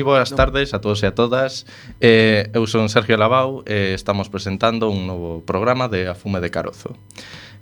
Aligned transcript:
moi 0.00 0.16
boas 0.16 0.32
tardes 0.32 0.72
a 0.72 0.80
todos 0.80 1.04
e 1.04 1.06
a 1.06 1.12
todas. 1.12 1.68
Eh, 2.00 2.48
eu 2.56 2.64
son 2.64 2.88
Sergio 2.88 3.20
Lavau 3.20 3.60
e 3.68 3.92
eh, 3.92 3.98
estamos 3.98 4.32
presentando 4.32 4.88
un 4.88 5.04
novo 5.04 5.44
programa 5.44 5.92
de 5.92 6.08
A 6.08 6.16
Fume 6.16 6.40
de 6.40 6.48
Carozo. 6.48 6.96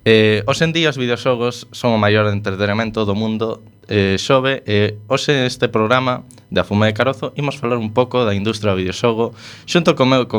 Eh, 0.06 0.46
hoxe 0.46 0.62
en 0.62 0.70
día 0.70 0.94
os 0.94 0.98
videoxogos 0.98 1.66
son 1.74 1.98
o 1.98 1.98
maior 1.98 2.30
entretenimento 2.30 3.02
do 3.02 3.18
mundo 3.18 3.66
eh, 3.90 4.14
xove 4.22 4.62
e 4.70 4.94
eh, 4.94 5.10
hoxe 5.10 5.34
neste 5.34 5.66
programa 5.66 6.22
de 6.54 6.62
A 6.62 6.64
Fume 6.64 6.86
de 6.86 6.94
Carozo 6.94 7.34
imos 7.34 7.58
falar 7.58 7.82
un 7.82 7.90
pouco 7.90 8.22
da 8.22 8.30
industria 8.30 8.70
do 8.70 8.78
videoxogo 8.78 9.34
xunto 9.66 9.98
co 9.98 10.06
meu 10.06 10.30
co, 10.30 10.38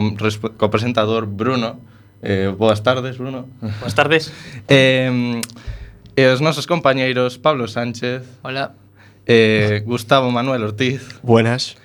co 0.56 0.66
presentador 0.72 1.28
Bruno. 1.28 1.84
Eh, 2.24 2.52
boas 2.56 2.80
tardes, 2.80 3.20
Bruno. 3.20 3.52
Boas 3.60 3.96
tardes. 3.96 4.32
eh, 4.72 5.44
e 6.16 6.24
os 6.32 6.40
nosos 6.40 6.64
compañeiros 6.64 7.36
Pablo 7.36 7.68
Sánchez. 7.68 8.24
Hola. 8.44 8.80
Eh, 9.30 9.84
Gustavo 9.86 10.32
Manuel 10.32 10.64
Ortiz. 10.64 11.20
Buenas 11.22 11.78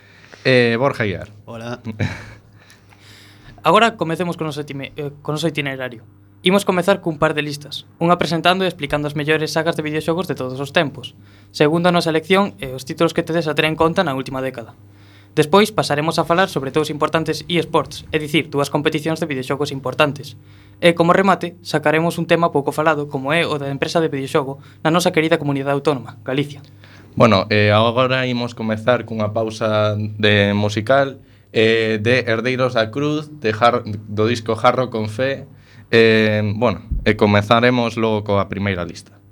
eh, 0.45 0.77
Borja 0.79 1.03
Aguiar. 1.03 1.31
Hola. 1.47 1.81
Agora 3.63 3.97
comecemos 3.97 4.37
con 4.37 4.45
o 4.47 4.53
noso, 4.53 4.65
time, 4.65 4.93
eh, 4.97 5.11
con 5.23 5.35
noso 5.35 5.49
itinerario. 5.49 6.05
Imos 6.45 6.69
comezar 6.69 7.01
cun 7.01 7.17
par 7.17 7.33
de 7.33 7.41
listas, 7.41 7.89
unha 7.97 8.21
presentando 8.21 8.63
e 8.63 8.69
explicando 8.69 9.09
as 9.09 9.17
mellores 9.17 9.57
sagas 9.57 9.81
de 9.81 9.83
videoxogos 9.83 10.29
de 10.29 10.37
todos 10.37 10.61
os 10.61 10.77
tempos, 10.77 11.17
segundo 11.57 11.89
a 11.89 11.95
nosa 11.97 12.13
elección 12.13 12.53
e 12.61 12.69
os 12.77 12.85
títulos 12.85 13.17
que 13.17 13.25
tedes 13.25 13.49
a 13.49 13.57
ter 13.57 13.65
en 13.65 13.81
conta 13.81 14.05
na 14.05 14.13
última 14.13 14.45
década. 14.45 14.77
Despois 15.33 15.73
pasaremos 15.73 16.21
a 16.21 16.29
falar 16.29 16.53
sobre 16.53 16.71
dous 16.71 16.93
importantes 16.93 17.49
eSports, 17.49 18.05
é 18.13 18.21
dicir, 18.21 18.53
dúas 18.53 18.69
competicións 18.69 19.19
de 19.19 19.27
videoxogos 19.27 19.73
importantes. 19.73 20.37
E 20.85 20.93
como 20.93 21.17
remate, 21.17 21.57
sacaremos 21.65 22.21
un 22.21 22.29
tema 22.29 22.53
pouco 22.53 22.71
falado 22.71 23.09
como 23.09 23.33
é 23.33 23.49
o 23.49 23.57
da 23.57 23.73
empresa 23.73 23.99
de 24.05 24.13
videoxogo 24.13 24.61
na 24.85 24.93
nosa 24.93 25.17
querida 25.17 25.41
comunidade 25.41 25.75
autónoma, 25.75 26.21
Galicia. 26.23 26.61
Bueno, 27.17 27.47
eh, 27.51 27.71
agora 27.71 28.27
imos 28.27 28.59
comezar 28.59 29.07
cunha 29.07 29.31
pausa 29.31 29.95
de 29.95 30.51
musical 30.51 31.23
eh, 31.55 32.03
de 32.03 32.27
Herdeiros 32.27 32.75
da 32.75 32.91
Cruz 32.91 33.31
de 33.39 33.55
Jar, 33.55 33.87
do 33.87 34.27
disco 34.27 34.59
Jarro 34.59 34.91
con 34.91 35.07
Fe. 35.07 35.47
Eh, 35.95 36.43
bueno, 36.59 36.83
e 37.07 37.15
comezaremos 37.15 37.95
logo 37.95 38.27
coa 38.27 38.51
primeira 38.51 38.83
lista. 38.83 39.24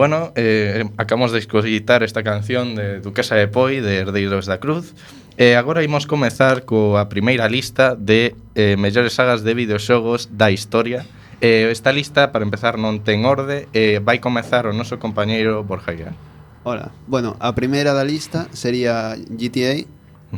Bueno, 0.00 0.32
eh, 0.34 0.88
acabamos 0.96 1.30
de 1.30 1.40
escoitar 1.40 2.02
esta 2.02 2.22
canción 2.22 2.74
de 2.74 3.00
Duquesa 3.00 3.34
de 3.34 3.48
Poi, 3.48 3.80
de 3.80 3.98
Herdeiros 3.98 4.46
da 4.46 4.56
Cruz. 4.56 4.94
E 5.36 5.52
eh, 5.52 5.56
agora 5.60 5.84
imos 5.84 6.08
comezar 6.08 6.64
coa 6.64 7.12
primeira 7.12 7.52
lista 7.52 8.00
de 8.00 8.32
eh, 8.56 8.80
mellores 8.80 9.12
sagas 9.12 9.44
de 9.44 9.52
videoxogos 9.52 10.32
da 10.32 10.48
historia. 10.48 11.04
Eh, 11.44 11.68
esta 11.68 11.92
lista, 11.92 12.32
para 12.32 12.48
empezar, 12.48 12.80
non 12.80 13.04
ten 13.04 13.28
orde. 13.28 13.68
Eh, 13.76 14.00
vai 14.00 14.24
comezar 14.24 14.64
o 14.64 14.72
noso 14.72 14.96
compañeiro 14.96 15.68
Borja 15.68 15.92
Guiar. 15.92 16.16
Hola. 16.64 16.96
Bueno, 17.04 17.36
a 17.36 17.52
primeira 17.52 17.92
da 17.92 18.00
lista 18.00 18.48
sería 18.56 19.20
GTA, 19.28 19.84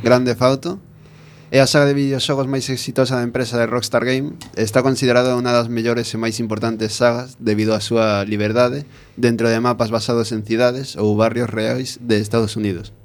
Grande 0.02 0.34
Fauto, 0.34 0.82
É 1.52 1.60
a 1.60 1.68
saga 1.68 1.84
de 1.84 1.92
videoxogos 1.92 2.48
máis 2.48 2.64
exitosa 2.72 3.20
da 3.20 3.28
empresa 3.28 3.60
de 3.60 3.68
Rockstar 3.68 4.08
Game 4.08 4.40
está 4.56 4.80
considerada 4.80 5.36
unha 5.36 5.52
das 5.52 5.68
mellores 5.68 6.08
e 6.08 6.16
máis 6.16 6.40
importantes 6.40 6.96
sagas 6.96 7.36
debido 7.36 7.76
á 7.76 7.80
súa 7.84 8.24
liberdade 8.24 8.88
dentro 9.20 9.52
de 9.52 9.60
mapas 9.60 9.92
basados 9.92 10.32
en 10.32 10.48
cidades 10.48 10.96
ou 10.96 11.12
barrios 11.12 11.52
reais 11.52 12.00
de 12.00 12.24
Estados 12.24 12.56
Unidos. 12.56 12.96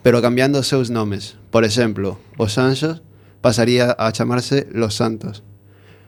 Pero 0.00 0.24
cambiando 0.24 0.56
os 0.56 0.72
seus 0.72 0.88
nomes, 0.88 1.36
por 1.52 1.68
exemplo, 1.68 2.16
Os 2.40 2.56
Anxos 2.56 3.04
pasaría 3.44 3.92
a 3.92 4.08
chamarse 4.08 4.64
Los 4.72 4.96
Santos. 4.96 5.44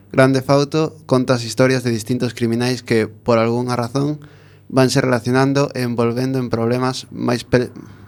Grande 0.09 0.41
Fauto 0.41 0.97
conta 1.05 1.37
as 1.37 1.45
historias 1.45 1.85
de 1.85 1.93
distintos 1.93 2.33
criminais 2.33 2.81
que, 2.81 3.05
por 3.05 3.37
algunha 3.37 3.77
razón, 3.77 4.25
vanse 4.73 5.05
relacionando 5.05 5.69
e 5.77 5.85
envolvendo 5.85 6.41
en 6.41 6.49
problemas 6.49 7.05
máis, 7.13 7.45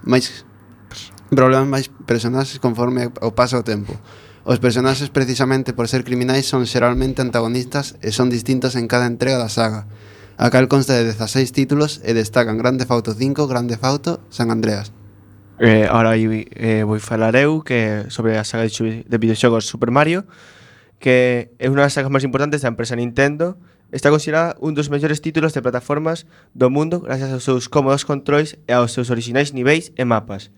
máis 0.02 0.50
Problemas 1.32 1.64
máis 1.72 1.88
personaxes 2.04 2.60
conforme 2.60 3.08
o 3.24 3.32
paso 3.32 3.56
do 3.56 3.64
tempo. 3.64 3.96
Os 4.44 4.60
personaxes 4.60 5.08
precisamente 5.08 5.72
por 5.72 5.88
ser 5.88 6.04
criminais 6.04 6.44
son 6.44 6.68
xeralmente 6.68 7.24
antagonistas 7.24 7.96
e 8.04 8.12
son 8.12 8.28
distintos 8.28 8.76
en 8.76 8.92
cada 8.92 9.08
entrega 9.08 9.40
da 9.40 9.48
saga, 9.48 9.88
a 10.36 10.52
cal 10.52 10.68
consta 10.68 10.92
de 10.92 11.08
16 11.08 11.56
títulos 11.56 12.04
e 12.04 12.12
destacan 12.12 12.60
Grande 12.60 12.84
Fauto 12.84 13.16
5, 13.16 13.48
Grande 13.48 13.80
Fauto, 13.80 14.20
San 14.28 14.52
Andreas. 14.52 14.92
Eh, 15.64 15.88
ahora 15.88 16.20
eh, 16.20 16.84
vou 16.84 17.00
falar 17.00 17.32
eu 17.40 17.64
que 17.64 18.10
sobre 18.12 18.36
a 18.36 18.44
saga 18.44 18.68
de 18.68 19.06
videoxogos 19.16 19.64
Super 19.64 19.88
Mario, 19.88 20.28
que 21.00 21.56
é 21.56 21.66
unha 21.72 21.88
das 21.88 21.96
sagas 21.96 22.12
máis 22.12 22.28
importantes 22.28 22.60
da 22.60 22.74
empresa 22.76 23.00
Nintendo 23.00 23.56
está 23.92 24.10
considerada 24.10 24.56
un 24.60 24.74
dos 24.74 24.90
mellores 24.90 25.22
títulos 25.22 25.54
de 25.54 25.62
plataformas 25.62 26.26
do 26.56 26.72
mundo 26.72 27.04
gracias 27.04 27.32
aos 27.32 27.44
seus 27.44 27.68
cómodos 27.68 28.08
controis 28.08 28.58
e 28.68 28.74
aos 28.74 28.96
seus 28.96 29.12
orixinais 29.12 29.52
niveis 29.52 29.92
e 30.00 30.04
mapas. 30.08 30.50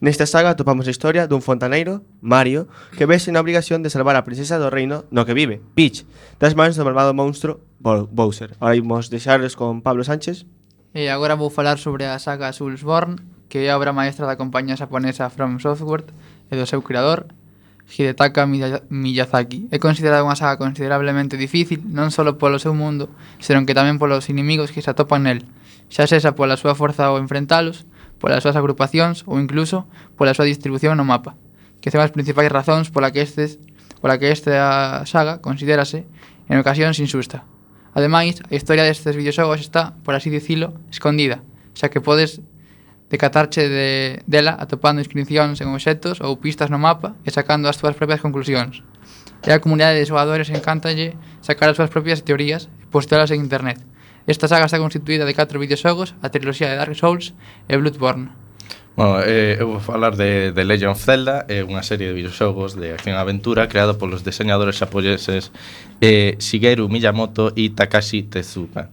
Nesta 0.00 0.24
saga 0.24 0.56
topamos 0.56 0.88
a 0.88 0.92
historia 0.92 1.28
dun 1.28 1.44
fontaneiro, 1.44 2.02
Mario, 2.24 2.66
que 2.96 3.04
vese 3.04 3.30
na 3.30 3.44
obligación 3.44 3.84
de 3.84 3.92
salvar 3.92 4.16
a 4.16 4.24
princesa 4.24 4.56
do 4.56 4.72
reino 4.72 5.04
no 5.12 5.28
que 5.28 5.36
vive, 5.36 5.60
Peach, 5.76 6.08
das 6.40 6.56
mans 6.56 6.74
do 6.74 6.84
malvado 6.84 7.12
monstro 7.12 7.60
Bowser. 7.80 8.56
Ahora 8.58 8.76
imos 8.76 9.12
deixarles 9.12 9.54
con 9.54 9.82
Pablo 9.82 10.02
Sánchez. 10.02 10.48
E 10.96 11.12
agora 11.12 11.36
vou 11.36 11.52
falar 11.52 11.78
sobre 11.78 12.08
a 12.08 12.18
saga 12.18 12.50
Soulsborne, 12.50 13.20
que 13.48 13.64
é 13.64 13.70
a 13.70 13.76
obra 13.76 13.92
maestra 13.92 14.26
da 14.26 14.40
compañía 14.40 14.76
japonesa 14.76 15.30
From 15.30 15.60
Software 15.60 16.08
e 16.50 16.56
do 16.56 16.66
seu 16.66 16.82
creador, 16.82 17.28
Hidetaka 17.88 18.46
Miyazaki. 18.46 19.68
É 19.72 19.80
considerada 19.80 20.22
unha 20.22 20.36
saga 20.36 20.60
considerablemente 20.60 21.40
difícil, 21.40 21.80
non 21.88 22.12
só 22.12 22.22
polo 22.36 22.60
seu 22.60 22.76
mundo, 22.76 23.08
senón 23.40 23.64
que 23.64 23.72
tamén 23.72 23.96
polos 23.96 24.28
inimigos 24.28 24.70
que 24.70 24.84
se 24.84 24.92
atopan 24.92 25.24
nel, 25.24 25.48
xa 25.88 26.04
sexa 26.04 26.36
pola 26.36 26.60
súa 26.60 26.76
forza 26.76 27.08
ao 27.08 27.16
enfrentalos, 27.16 27.88
polas 28.20 28.44
súas 28.44 28.60
agrupacións 28.60 29.24
ou 29.24 29.40
incluso 29.40 29.88
pola 30.20 30.36
súa 30.36 30.44
distribución 30.44 31.00
no 31.00 31.08
mapa, 31.08 31.40
que 31.80 31.88
son 31.88 32.04
as 32.04 32.12
principais 32.12 32.52
razóns 32.52 32.92
pola 32.92 33.08
que 33.08 33.24
estes 33.24 33.56
pola 34.04 34.20
que 34.20 34.30
esta 34.30 35.02
saga 35.08 35.40
considérase 35.40 36.04
en 36.52 36.60
ocasións 36.60 37.00
insusta. 37.00 37.48
Ademais, 37.96 38.38
a 38.46 38.54
historia 38.54 38.84
destes 38.84 39.16
videoxogos 39.16 39.64
está, 39.64 39.96
por 40.04 40.14
así 40.14 40.28
dicilo, 40.28 40.76
escondida, 40.92 41.40
xa 41.72 41.88
que 41.88 42.04
podes 42.04 42.44
decatarche 43.10 43.68
de, 43.68 44.22
dela 44.28 44.56
atopando 44.60 45.00
inscripcións 45.00 45.60
en 45.64 45.72
obxectos 45.72 46.20
ou 46.20 46.36
pistas 46.36 46.68
no 46.68 46.76
mapa 46.76 47.16
e 47.24 47.32
sacando 47.32 47.68
as 47.68 47.80
túas 47.80 47.96
propias 47.96 48.20
conclusións. 48.20 48.84
E 49.44 49.50
a 49.52 49.62
comunidade 49.62 49.96
de 49.96 50.08
xogadores 50.08 50.52
encántalle 50.52 51.16
sacar 51.40 51.72
as 51.72 51.76
súas 51.80 51.88
propias 51.88 52.20
teorías 52.20 52.68
e 52.80 52.84
postelas 52.92 53.32
en 53.32 53.40
internet. 53.40 53.80
Esta 54.28 54.44
saga 54.44 54.68
está 54.68 54.76
constituída 54.76 55.24
de 55.24 55.32
4 55.32 55.56
videoxogos, 55.56 56.12
a 56.20 56.28
triloxía 56.28 56.68
de 56.68 56.76
Dark 56.76 56.92
Souls 56.92 57.32
e 57.64 57.74
Bloodborne. 57.80 58.28
Bueno, 58.98 59.22
eh, 59.24 59.56
eu 59.56 59.78
vou 59.78 59.80
falar 59.80 60.16
de, 60.16 60.52
de 60.52 60.64
Legend 60.64 60.92
of 60.92 61.00
Zelda, 61.00 61.46
é 61.48 61.62
eh, 61.62 61.64
unha 61.64 61.80
serie 61.86 62.10
de 62.10 62.18
videoxogos 62.18 62.74
de 62.74 62.92
acción 62.92 63.14
e 63.14 63.22
aventura 63.22 63.70
creada 63.70 63.94
polos 63.96 64.26
diseñadores 64.26 64.76
xaponeses 64.76 65.54
eh, 66.02 66.34
Shigeru 66.36 66.90
Miyamoto 66.90 67.54
e 67.54 67.70
Takashi 67.72 68.26
Tezuka. 68.26 68.90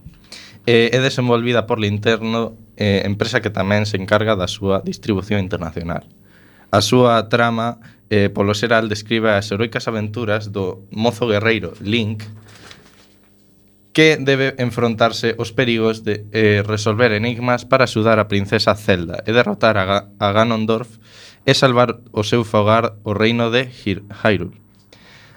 Eh, 0.62 0.94
é 0.94 0.98
desenvolvida 1.02 1.66
por 1.66 1.82
Linterno 1.82 2.54
eh, 2.76 3.02
empresa 3.04 3.40
que 3.40 3.52
tamén 3.52 3.88
se 3.88 3.96
encarga 3.96 4.36
da 4.36 4.48
súa 4.48 4.84
distribución 4.84 5.40
internacional. 5.40 6.04
A 6.70 6.84
súa 6.84 7.32
trama, 7.32 7.80
eh, 8.12 8.28
polo 8.28 8.52
xeral, 8.52 8.92
describe 8.92 9.32
as 9.32 9.48
heroicas 9.48 9.88
aventuras 9.88 10.52
do 10.52 10.84
mozo 10.92 11.26
guerreiro 11.26 11.72
Link, 11.80 12.24
que 13.96 14.20
debe 14.20 14.52
enfrontarse 14.60 15.32
aos 15.40 15.56
perigos 15.56 16.04
de 16.04 16.28
eh, 16.36 16.60
resolver 16.68 17.16
enigmas 17.16 17.64
para 17.64 17.88
axudar 17.88 18.20
a 18.20 18.28
princesa 18.28 18.76
Zelda 18.76 19.24
e 19.24 19.32
derrotar 19.32 19.80
a, 19.80 19.84
Ga 19.88 19.98
a 20.20 20.28
Ganondorf 20.36 21.00
e 21.48 21.56
salvar 21.56 22.04
o 22.12 22.20
seu 22.20 22.44
fogar 22.44 23.00
o 23.08 23.16
reino 23.16 23.48
de 23.48 23.72
Hyrule. 23.72 24.65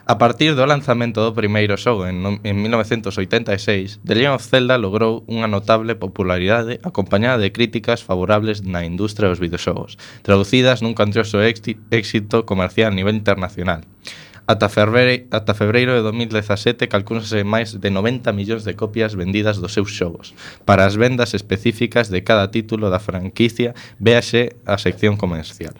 A 0.10 0.18
partir 0.18 0.56
do 0.56 0.66
lanzamento 0.66 1.22
do 1.22 1.38
primeiro 1.38 1.78
xogo 1.78 2.10
en, 2.10 2.42
en 2.42 2.56
1986, 2.66 4.01
The 4.01 4.18
Legend 4.18 4.42
of 4.42 4.42
Zelda 4.42 4.82
logrou 4.82 5.22
unha 5.30 5.46
notable 5.46 5.94
popularidade 5.94 6.82
acompañada 6.82 7.38
de 7.38 7.54
críticas 7.54 8.01
favorables 8.01 8.66
na 8.66 8.82
industria 8.82 9.30
dos 9.30 9.38
videoxogos, 9.38 10.01
traducidas 10.25 10.82
nun 10.82 10.98
cantioso 10.98 11.38
éxito 11.46 12.42
comercial 12.50 12.89
a 12.89 12.98
nivel 12.98 13.22
internacional. 13.22 13.86
Ata 14.50 14.66
febreiro, 14.66 15.30
ata 15.30 15.54
febreiro 15.54 15.94
de 15.94 16.01
2017 16.01 16.89
calcúnse 16.89 17.46
máis 17.46 17.78
de 17.78 17.94
90 17.94 18.34
millóns 18.34 18.66
de 18.66 18.74
copias 18.74 19.13
vendidas 19.13 19.62
dos 19.62 19.78
seus 19.78 19.94
xogos. 19.94 20.34
Para 20.66 20.89
as 20.89 20.98
vendas 20.98 21.38
específicas 21.38 22.10
de 22.10 22.25
cada 22.25 22.50
título 22.50 22.89
da 22.89 22.98
franquicia, 22.98 23.78
véase 24.01 24.58
a 24.66 24.82
sección 24.82 25.22
comercial. 25.22 25.78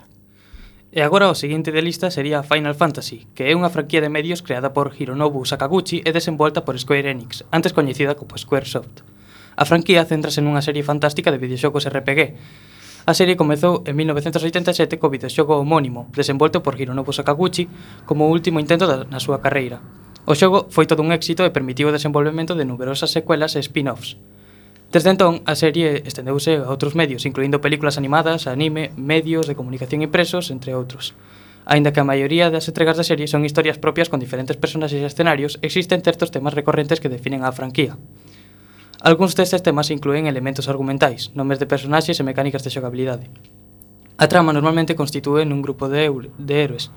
E 0.90 1.06
agora 1.06 1.30
o 1.30 1.38
seguinte 1.38 1.70
de 1.70 1.86
lista 1.86 2.10
sería 2.10 2.42
Final 2.42 2.74
Fantasy, 2.74 3.30
que 3.38 3.46
é 3.46 3.54
unha 3.54 3.70
franquía 3.70 4.02
de 4.02 4.10
medios 4.10 4.42
creada 4.42 4.74
por 4.74 4.90
Hironobu 4.90 5.46
Sakaguchi 5.46 6.02
e 6.02 6.10
desenvolta 6.10 6.66
por 6.66 6.74
Square 6.74 7.14
Enix, 7.14 7.46
antes 7.54 7.70
coñecida 7.70 8.18
como 8.18 8.34
Squaresoft. 8.34 9.06
A 9.54 9.62
franquía 9.70 10.02
céntrase 10.02 10.42
nunha 10.42 10.66
serie 10.66 10.82
fantástica 10.82 11.30
de 11.30 11.38
videoxogos 11.38 11.86
RPG. 11.86 12.34
A 13.06 13.14
serie 13.14 13.38
comezou 13.38 13.86
en 13.86 13.94
1987 14.02 14.98
co 14.98 15.14
videoxogo 15.14 15.62
homónimo, 15.62 16.10
desenvolto 16.10 16.58
por 16.58 16.74
Hironobu 16.74 17.14
Sakaguchi 17.14 17.70
como 18.02 18.26
o 18.26 18.34
último 18.34 18.58
intento 18.58 18.90
da, 18.90 19.06
na 19.06 19.22
súa 19.22 19.38
carreira. 19.38 19.78
O 20.26 20.34
xogo 20.34 20.66
foi 20.74 20.90
todo 20.90 21.06
un 21.06 21.14
éxito 21.14 21.46
e 21.46 21.54
permitiu 21.54 21.86
o 21.86 21.94
desenvolvemento 21.94 22.58
de 22.58 22.66
numerosas 22.66 23.14
secuelas 23.14 23.54
e 23.54 23.62
spin-offs. 23.62 24.18
Desde 24.90 25.14
entón, 25.14 25.46
a 25.46 25.54
serie 25.54 26.02
estendeuse 26.02 26.58
a 26.58 26.66
outros 26.66 26.98
medios, 26.98 27.22
incluindo 27.22 27.62
películas 27.62 27.94
animadas, 27.94 28.50
anime, 28.50 28.90
medios 28.98 29.46
de 29.46 29.54
comunicación 29.54 30.02
impresos, 30.02 30.50
entre 30.50 30.74
outros. 30.74 31.14
Ainda 31.62 31.94
que 31.94 32.02
a 32.02 32.08
maioría 32.08 32.50
das 32.50 32.66
entregas 32.66 32.98
da 32.98 33.06
serie 33.06 33.30
son 33.30 33.46
historias 33.46 33.78
propias 33.78 34.10
con 34.10 34.18
diferentes 34.18 34.58
personaxes 34.58 34.98
e 34.98 35.06
escenarios, 35.06 35.62
existen 35.62 36.02
certos 36.02 36.34
temas 36.34 36.58
recorrentes 36.58 36.98
que 36.98 37.06
definen 37.06 37.46
a 37.46 37.54
franquía. 37.54 37.94
Algúns 38.98 39.38
destes 39.38 39.62
temas 39.62 39.94
incluen 39.94 40.26
elementos 40.26 40.66
argumentais, 40.66 41.30
nomes 41.38 41.62
de 41.62 41.70
personaxes 41.70 42.18
e 42.18 42.26
mecánicas 42.26 42.66
de 42.66 42.74
xogabilidade. 42.74 43.30
A 44.18 44.26
trama 44.26 44.50
normalmente 44.50 44.98
constitúe 44.98 45.46
nun 45.46 45.62
grupo 45.62 45.86
de, 45.86 46.10
de 46.10 46.54
héroes, 46.58 46.90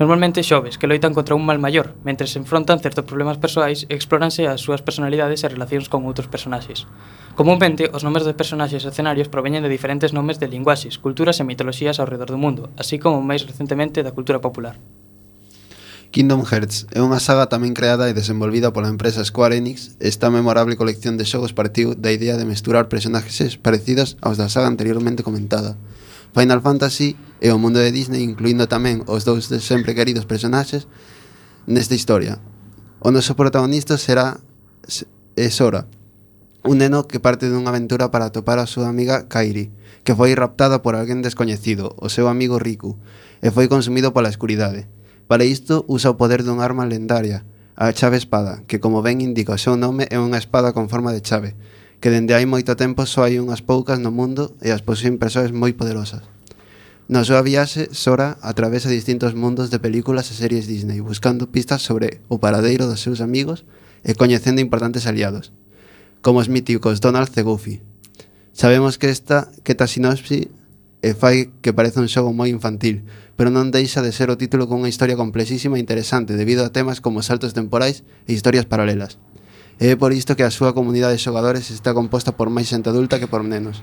Normalmente 0.00 0.40
xoves 0.40 0.80
que 0.80 0.88
loitan 0.88 1.12
contra 1.12 1.36
un 1.36 1.44
mal 1.44 1.60
maior, 1.60 1.92
mentre 2.08 2.24
se 2.24 2.40
enfrontan 2.40 2.80
certos 2.80 3.04
problemas 3.04 3.36
persoais 3.36 3.84
e 3.84 3.92
exploranse 3.92 4.48
as 4.48 4.64
súas 4.64 4.80
personalidades 4.80 5.44
e 5.44 5.52
relacións 5.52 5.92
con 5.92 6.08
outros 6.08 6.24
personaxes. 6.24 6.88
Comúnmente, 7.36 7.92
os 7.92 8.00
nomes 8.00 8.24
dos 8.24 8.32
personaxes 8.32 8.80
e 8.80 8.88
escenarios 8.88 9.28
proveñen 9.28 9.60
de 9.60 9.68
diferentes 9.68 10.16
nomes 10.16 10.40
de 10.40 10.48
linguaxes, 10.48 10.96
culturas 10.96 11.36
e 11.36 11.44
mitoloxías 11.44 12.00
ao 12.00 12.08
redor 12.08 12.32
do 12.32 12.40
mundo, 12.40 12.72
así 12.80 12.96
como 12.96 13.20
máis 13.20 13.44
recentemente 13.44 14.00
da 14.00 14.16
cultura 14.16 14.40
popular. 14.40 14.80
Kingdom 16.16 16.48
Hearts 16.48 16.88
é 16.96 17.04
unha 17.04 17.20
saga 17.20 17.52
tamén 17.52 17.76
creada 17.76 18.08
e 18.08 18.16
desenvolvida 18.16 18.72
pola 18.72 18.88
empresa 18.88 19.20
Square 19.20 19.60
Enix. 19.60 20.00
Esta 20.00 20.32
memorable 20.32 20.80
colección 20.80 21.20
de 21.20 21.28
xogos 21.28 21.52
partiu 21.52 21.92
da 21.92 22.08
idea 22.08 22.40
de 22.40 22.48
mesturar 22.48 22.88
personaxes 22.88 23.60
parecidos 23.60 24.16
aos 24.24 24.40
da 24.40 24.48
saga 24.48 24.72
anteriormente 24.72 25.20
comentada. 25.20 25.76
Final 26.34 26.60
Fantasy 26.62 27.16
e 27.40 27.50
o 27.50 27.58
mundo 27.58 27.80
de 27.80 27.90
Disney, 27.90 28.22
incluindo 28.22 28.68
tamén 28.70 29.02
os 29.08 29.26
dous 29.26 29.48
de 29.48 29.58
sempre 29.58 29.96
queridos 29.96 30.28
personaxes 30.28 30.86
nesta 31.66 31.96
historia. 31.96 32.38
O 33.00 33.08
noso 33.10 33.32
protagonista 33.34 33.96
será 33.96 34.38
eh, 35.36 35.50
Sora, 35.50 35.88
un 36.62 36.84
neno 36.84 37.08
que 37.08 37.20
parte 37.24 37.48
dunha 37.48 37.72
aventura 37.72 38.12
para 38.12 38.28
topar 38.28 38.60
a 38.60 38.68
súa 38.68 38.92
amiga 38.92 39.24
Kairi, 39.32 39.72
que 40.04 40.12
foi 40.12 40.36
raptada 40.36 40.84
por 40.84 40.92
alguén 40.92 41.24
descoñecido, 41.24 41.96
o 41.96 42.12
seu 42.12 42.28
amigo 42.28 42.60
Riku, 42.60 43.00
e 43.40 43.48
foi 43.48 43.66
consumido 43.72 44.12
pola 44.12 44.28
escuridade. 44.28 44.84
Para 45.24 45.48
isto, 45.48 45.88
usa 45.88 46.12
o 46.12 46.18
poder 46.20 46.44
dunha 46.44 46.60
arma 46.60 46.84
lendaria, 46.84 47.48
a 47.80 47.96
chave 47.96 48.20
espada, 48.20 48.60
que 48.68 48.76
como 48.76 49.00
ben 49.00 49.24
indica 49.24 49.56
o 49.56 49.62
seu 49.62 49.80
nome 49.80 50.04
é 50.12 50.20
unha 50.20 50.36
espada 50.36 50.76
con 50.76 50.92
forma 50.92 51.16
de 51.16 51.24
chave, 51.24 51.56
que 52.00 52.08
dende 52.08 52.32
hai 52.32 52.48
moito 52.48 52.72
tempo 52.80 53.04
só 53.04 53.28
hai 53.28 53.36
unhas 53.36 53.60
poucas 53.60 54.00
no 54.00 54.08
mundo 54.08 54.56
e 54.64 54.72
as 54.72 54.80
posúen 54.80 55.20
persoas 55.20 55.52
moi 55.52 55.76
poderosas. 55.76 56.24
Na 57.12 57.26
súa 57.26 57.44
viaxe, 57.44 57.92
Sora 57.92 58.40
atravesa 58.40 58.88
distintos 58.88 59.36
mundos 59.36 59.68
de 59.68 59.82
películas 59.82 60.32
e 60.32 60.34
series 60.38 60.64
Disney, 60.64 61.04
buscando 61.04 61.52
pistas 61.52 61.84
sobre 61.84 62.24
o 62.32 62.40
paradeiro 62.40 62.88
dos 62.88 63.04
seus 63.04 63.20
amigos 63.20 63.68
e 64.00 64.16
coñecendo 64.16 64.64
importantes 64.64 65.04
aliados, 65.04 65.52
como 66.24 66.40
os 66.40 66.48
míticos 66.48 67.04
Donald 67.04 67.28
e 67.36 67.42
Goofy. 67.44 67.76
Sabemos 68.56 68.96
que 68.96 69.12
esta 69.12 69.52
que 69.60 69.76
ta 69.76 69.84
sinopsi 69.90 70.48
e 71.02 71.12
eh, 71.12 71.14
fai 71.18 71.52
que 71.60 71.72
parece 71.72 72.00
un 72.00 72.08
xogo 72.08 72.32
moi 72.32 72.52
infantil, 72.52 73.04
pero 73.36 73.48
non 73.48 73.72
deixa 73.72 74.04
de 74.04 74.12
ser 74.12 74.28
o 74.28 74.38
título 74.40 74.68
con 74.68 74.84
unha 74.84 74.92
historia 74.92 75.16
complexísima 75.16 75.76
e 75.76 75.84
interesante 75.84 76.36
debido 76.36 76.64
a 76.64 76.72
temas 76.72 77.00
como 77.04 77.24
saltos 77.24 77.56
temporais 77.56 78.04
e 78.24 78.36
historias 78.36 78.68
paralelas. 78.68 79.16
E 79.80 79.88
é 79.88 79.96
por 79.96 80.12
isto 80.12 80.36
que 80.36 80.44
a 80.44 80.52
súa 80.52 80.76
comunidade 80.76 81.16
de 81.16 81.24
xogadores 81.24 81.72
está 81.72 81.96
composta 81.96 82.36
por 82.36 82.52
máis 82.52 82.68
xente 82.68 82.92
adulta 82.92 83.16
que 83.16 83.24
por 83.24 83.40
nenos. 83.40 83.80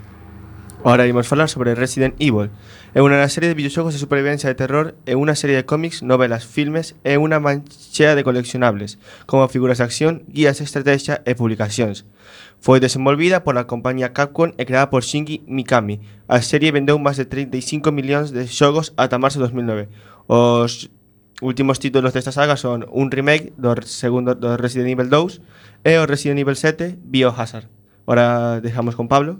Ahora 0.86 1.10
imos 1.10 1.26
falar 1.26 1.50
sobre 1.50 1.74
Resident 1.74 2.14
Evil. 2.22 2.54
É 2.94 3.02
unha 3.02 3.26
serie 3.34 3.50
de 3.50 3.58
videoxogos 3.58 3.98
de 3.98 4.00
supervivencia 4.00 4.46
de 4.46 4.54
terror, 4.54 4.94
é 5.10 5.18
unha 5.18 5.34
serie 5.34 5.58
de 5.58 5.66
cómics, 5.66 6.06
novelas, 6.06 6.46
filmes 6.46 6.94
e 7.02 7.18
unha 7.18 7.42
manchea 7.42 8.14
de 8.14 8.22
coleccionables, 8.22 9.02
como 9.26 9.50
figuras 9.50 9.82
de 9.82 9.90
acción, 9.90 10.22
guías 10.30 10.62
de 10.62 10.70
estrategia 10.70 11.26
e 11.26 11.34
publicacións. 11.34 12.06
Foi 12.62 12.78
desenvolvida 12.78 13.42
pola 13.42 13.66
compañía 13.66 14.14
Capcom 14.14 14.54
e 14.54 14.70
creada 14.70 14.94
por 14.94 15.02
Shinji 15.02 15.42
Mikami. 15.50 15.98
A 16.30 16.46
serie 16.46 16.70
vendeu 16.70 17.02
máis 17.02 17.18
de 17.18 17.26
35 17.26 17.90
millóns 17.90 18.30
de 18.30 18.46
xogos 18.46 18.94
ata 19.02 19.18
marzo 19.18 19.42
de 19.42 19.50
2009. 19.50 19.90
Os 20.30 20.94
últimos 21.42 21.80
títulos 21.80 22.14
desta 22.14 22.32
saga 22.32 22.58
son 22.58 22.86
un 22.90 23.12
remake 23.12 23.54
do 23.58 23.76
segundo 23.86 24.34
do 24.34 24.58
Resident 24.58 24.90
Evil 24.90 25.10
2 25.10 25.42
e 25.86 26.02
o 26.02 26.10
Resident 26.10 26.42
Evil 26.42 26.58
7 26.58 26.98
Biohazard. 26.98 27.70
Ora 28.06 28.60
dejamos 28.62 28.96
con 28.96 29.08
Pablo. 29.08 29.40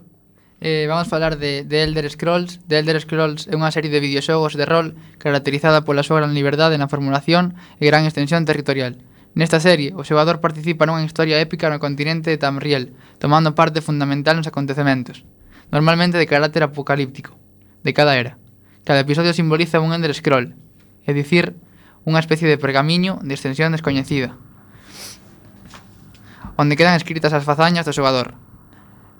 Eh, 0.60 0.86
vamos 0.90 1.08
falar 1.08 1.38
de, 1.38 1.64
de 1.64 1.84
Elder 1.84 2.10
Scrolls. 2.10 2.60
The 2.68 2.80
Elder 2.80 3.02
Scrolls 3.02 3.48
é 3.50 3.54
unha 3.58 3.74
serie 3.74 3.90
de 3.90 4.02
videoxogos 4.02 4.58
de 4.58 4.66
rol 4.66 4.98
caracterizada 5.18 5.86
pola 5.86 6.06
súa 6.06 6.22
gran 6.22 6.34
liberdade 6.34 6.78
na 6.78 6.90
formulación 6.90 7.58
e 7.82 7.90
gran 7.90 8.06
extensión 8.06 8.46
territorial. 8.46 9.02
Nesta 9.38 9.62
serie, 9.62 9.94
o 9.94 10.02
xogador 10.02 10.42
participa 10.42 10.90
nunha 10.90 11.06
historia 11.06 11.38
épica 11.38 11.70
no 11.70 11.78
continente 11.78 12.34
de 12.34 12.42
Tamriel, 12.42 12.98
tomando 13.22 13.54
parte 13.54 13.86
fundamental 13.86 14.34
nos 14.34 14.50
acontecementos, 14.50 15.30
normalmente 15.70 16.18
de 16.18 16.26
carácter 16.26 16.66
apocalíptico, 16.66 17.38
de 17.86 17.94
cada 17.94 18.18
era. 18.18 18.42
Cada 18.82 19.06
episodio 19.06 19.38
simboliza 19.38 19.78
un 19.78 19.94
Ender 19.94 20.18
Scroll, 20.18 20.58
é 21.06 21.14
dicir, 21.14 21.54
unha 22.04 22.22
especie 22.22 22.46
de 22.46 22.62
pergamiño 22.62 23.18
de 23.24 23.34
extensión 23.34 23.74
descoñecida, 23.74 24.36
onde 26.58 26.76
quedan 26.76 26.98
escritas 26.98 27.32
as 27.32 27.46
fazañas 27.46 27.86
do 27.86 27.96
xogador. 27.96 28.34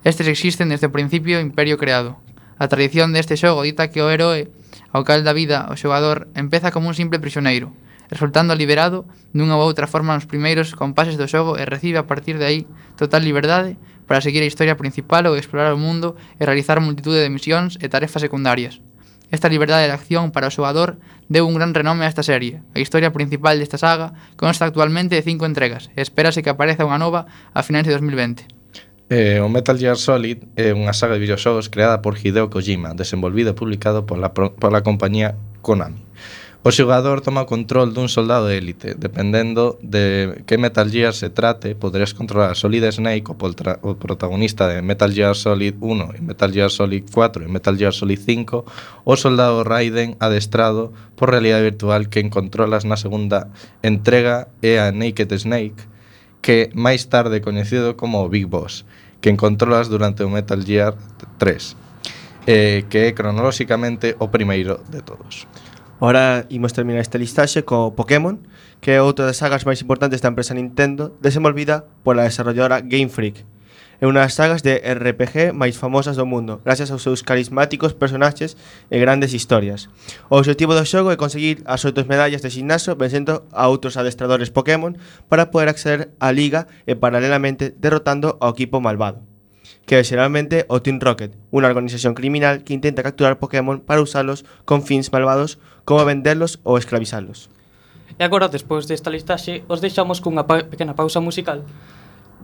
Estes 0.04 0.26
existen 0.26 0.68
desde 0.68 0.90
o 0.90 0.94
principio 0.94 1.38
do 1.38 1.46
imperio 1.46 1.78
creado. 1.78 2.18
A 2.58 2.66
tradición 2.66 3.14
deste 3.14 3.38
xogo 3.38 3.62
dita 3.62 3.90
que 3.90 4.02
o 4.02 4.10
heroe 4.10 4.50
ao 4.90 5.06
cal 5.06 5.22
da 5.22 5.34
vida 5.34 5.70
o 5.70 5.78
xogador 5.78 6.26
empeza 6.34 6.74
como 6.74 6.90
un 6.90 6.98
simple 6.98 7.22
prisioneiro, 7.22 7.70
resultando 8.10 8.58
liberado 8.58 9.06
dunha 9.30 9.54
ou 9.54 9.62
outra 9.62 9.86
forma 9.86 10.16
nos 10.16 10.26
primeiros 10.26 10.74
compases 10.74 11.14
do 11.14 11.30
xogo 11.30 11.54
e 11.54 11.62
recibe 11.68 12.02
a 12.02 12.08
partir 12.10 12.40
de 12.40 12.46
aí 12.46 12.60
total 12.98 13.22
liberdade 13.22 13.78
para 14.08 14.24
seguir 14.24 14.42
a 14.42 14.50
historia 14.50 14.80
principal 14.80 15.28
ou 15.28 15.36
explorar 15.36 15.76
o 15.76 15.78
mundo 15.78 16.16
e 16.40 16.42
realizar 16.42 16.80
multitude 16.80 17.20
de 17.20 17.30
misións 17.30 17.76
e 17.78 17.86
tarefas 17.86 18.24
secundarias. 18.24 18.80
Esta 19.30 19.48
liberdade 19.48 19.86
de 19.86 19.92
acción 19.92 20.32
para 20.32 20.48
o 20.48 20.54
xogador 20.54 20.96
deu 21.28 21.44
un 21.44 21.52
gran 21.52 21.76
renome 21.76 22.08
a 22.08 22.10
esta 22.10 22.24
serie. 22.24 22.64
A 22.72 22.80
historia 22.80 23.12
principal 23.12 23.60
desta 23.60 23.76
saga 23.76 24.16
consta 24.40 24.64
actualmente 24.64 25.16
de 25.16 25.26
cinco 25.26 25.44
entregas 25.44 25.92
e 25.92 26.00
espérase 26.00 26.40
que 26.40 26.48
apareza 26.48 26.88
unha 26.88 26.96
nova 26.96 27.28
a 27.52 27.60
finais 27.60 27.84
de 27.84 27.92
2020. 27.92 28.48
Eh, 29.08 29.40
o 29.40 29.48
Metal 29.48 29.76
Gear 29.76 29.96
Solid 29.96 30.48
é 30.56 30.72
unha 30.72 30.96
saga 30.96 31.16
de 31.16 31.24
videoxogos 31.24 31.68
creada 31.68 32.00
por 32.00 32.16
Hideo 32.16 32.48
Kojima, 32.48 32.92
desenvolvida 32.96 33.52
e 33.52 33.56
publicado 33.56 34.08
pola, 34.08 34.32
pola 34.32 34.84
compañía 34.84 35.36
Konami. 35.60 36.00
O 36.66 36.74
xogador 36.74 37.22
toma 37.22 37.46
o 37.46 37.50
control 37.50 37.94
dun 37.94 38.10
soldado 38.10 38.50
de 38.50 38.58
élite. 38.58 38.98
Dependendo 38.98 39.78
de 39.78 40.42
que 40.42 40.58
Metal 40.58 40.90
Gear 40.90 41.14
se 41.14 41.30
trate, 41.30 41.78
poderás 41.78 42.18
controlar 42.18 42.50
a 42.50 42.58
Solid 42.58 42.82
Snake, 42.90 43.30
o, 43.30 43.38
o 43.38 43.94
protagonista 43.94 44.66
de 44.66 44.82
Metal 44.82 45.06
Gear 45.06 45.38
Solid 45.38 45.78
1 45.78 46.18
e 46.18 46.20
Metal 46.20 46.50
Gear 46.50 46.66
Solid 46.66 47.06
4 47.14 47.46
e 47.46 47.48
Metal 47.48 47.78
Gear 47.78 47.94
Solid 47.94 48.18
5, 48.18 48.66
o 49.06 49.14
soldado 49.14 49.62
Raiden 49.62 50.18
adestrado 50.18 50.90
por 51.14 51.30
realidade 51.30 51.62
virtual 51.62 52.10
que 52.10 52.26
controlas 52.26 52.82
na 52.82 52.98
segunda 52.98 53.54
entrega 53.86 54.50
é 54.58 54.82
a 54.82 54.90
Naked 54.90 55.30
Snake, 55.38 55.78
que 56.42 56.74
máis 56.74 57.06
tarde 57.06 57.38
coñecido 57.38 57.94
como 57.94 58.18
o 58.18 58.26
Big 58.26 58.50
Boss, 58.50 58.82
que 59.22 59.30
controlas 59.38 59.86
durante 59.86 60.26
o 60.26 60.28
Metal 60.28 60.58
Gear 60.58 60.98
3 61.38 61.88
eh, 62.48 62.88
que 62.88 62.98
é 62.98 63.12
cronolóxicamente 63.12 64.16
o 64.18 64.32
primeiro 64.32 64.80
de 64.88 65.04
todos. 65.04 65.46
Ora 66.00 66.46
imos 66.48 66.72
terminar 66.72 67.02
esta 67.02 67.18
listaxe 67.18 67.66
co 67.66 67.90
Pokémon, 67.98 68.38
que 68.78 68.94
é 68.94 69.02
outra 69.02 69.26
das 69.26 69.42
sagas 69.42 69.66
máis 69.66 69.82
importantes 69.82 70.22
da 70.22 70.30
empresa 70.30 70.54
Nintendo, 70.54 71.18
desenvolvida 71.18 71.90
pola 72.06 72.22
desarrolladora 72.22 72.78
Game 72.78 73.10
Freak. 73.10 73.42
É 73.98 74.06
unha 74.06 74.22
das 74.22 74.38
sagas 74.38 74.62
de 74.62 74.78
RPG 74.78 75.50
máis 75.50 75.74
famosas 75.74 76.14
do 76.14 76.22
mundo, 76.22 76.62
gracias 76.62 76.94
aos 76.94 77.02
seus 77.02 77.26
carismáticos 77.26 77.98
personaxes 77.98 78.54
e 78.86 78.96
grandes 79.02 79.34
historias. 79.34 79.90
O 80.30 80.38
obxectivo 80.38 80.70
do 80.70 80.86
xogo 80.86 81.10
é 81.10 81.18
conseguir 81.18 81.66
as 81.66 81.82
oito 81.82 82.06
medallas 82.06 82.46
de 82.46 82.54
gimnasio 82.54 82.94
vencendo 82.94 83.50
a 83.50 83.66
outros 83.66 83.98
adestradores 83.98 84.54
Pokémon 84.54 84.94
para 85.26 85.50
poder 85.50 85.66
acceder 85.66 86.14
á 86.22 86.30
liga 86.30 86.70
e 86.86 86.94
paralelamente 86.94 87.74
derrotando 87.74 88.38
ao 88.38 88.54
equipo 88.54 88.78
malvado 88.78 89.26
que 89.88 89.96
é 89.96 90.04
xeralmente 90.04 90.68
o 90.68 90.84
Team 90.84 91.00
Rocket, 91.00 91.32
unha 91.48 91.64
organización 91.64 92.12
criminal 92.12 92.60
que 92.60 92.76
intenta 92.76 93.00
capturar 93.00 93.40
Pokémon 93.40 93.80
para 93.80 94.04
usalos 94.04 94.44
con 94.68 94.84
fins 94.84 95.08
malvados 95.08 95.56
como 95.88 96.04
venderlos 96.04 96.60
ou 96.60 96.76
esclavizalos. 96.76 97.48
E 98.20 98.20
agora, 98.20 98.52
despois 98.52 98.84
desta 98.84 99.08
listaxe, 99.08 99.64
os 99.64 99.80
deixamos 99.80 100.20
cunha 100.20 100.44
pa 100.44 100.68
pequena 100.68 100.92
pausa 100.92 101.24
musical 101.24 101.64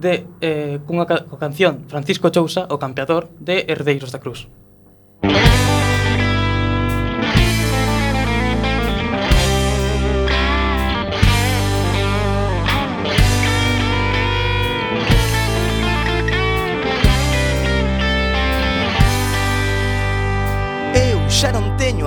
de 0.00 0.24
eh, 0.40 0.80
cunha 0.88 1.04
ca 1.04 1.28
canción 1.36 1.84
Francisco 1.84 2.32
Chousa, 2.32 2.64
o 2.72 2.80
campeador 2.80 3.28
de 3.36 3.68
Herdeiros 3.68 4.08
da 4.08 4.24
Cruz. 4.24 4.48
Música 5.20 5.83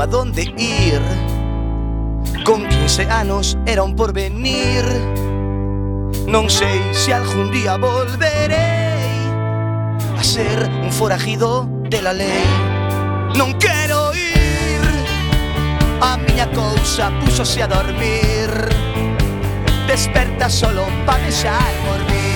a 0.01 0.07
dónde 0.07 0.43
ir. 0.57 1.01
Con 2.45 2.67
15 2.67 3.05
anos 3.09 3.57
era 3.65 3.83
un 3.83 3.95
porvenir. 3.95 4.85
Non 6.27 6.49
sei 6.49 6.79
se 6.93 7.13
algún 7.13 7.49
día 7.51 7.77
volverei 7.77 9.09
a 10.17 10.23
ser 10.23 10.69
un 10.83 10.91
forajido 10.91 11.65
de 11.89 12.01
la 12.01 12.13
lei. 12.13 12.45
Non 13.33 13.57
quero 13.57 14.13
ir. 14.13 14.83
A 16.01 16.17
miña 16.17 16.45
cousa 16.51 17.09
púxose 17.23 17.63
a 17.63 17.67
dormir. 17.67 18.51
Desperta 19.87 20.49
solo 20.49 20.85
pa 21.07 21.17
deixar 21.17 21.73
mí. 22.05 22.29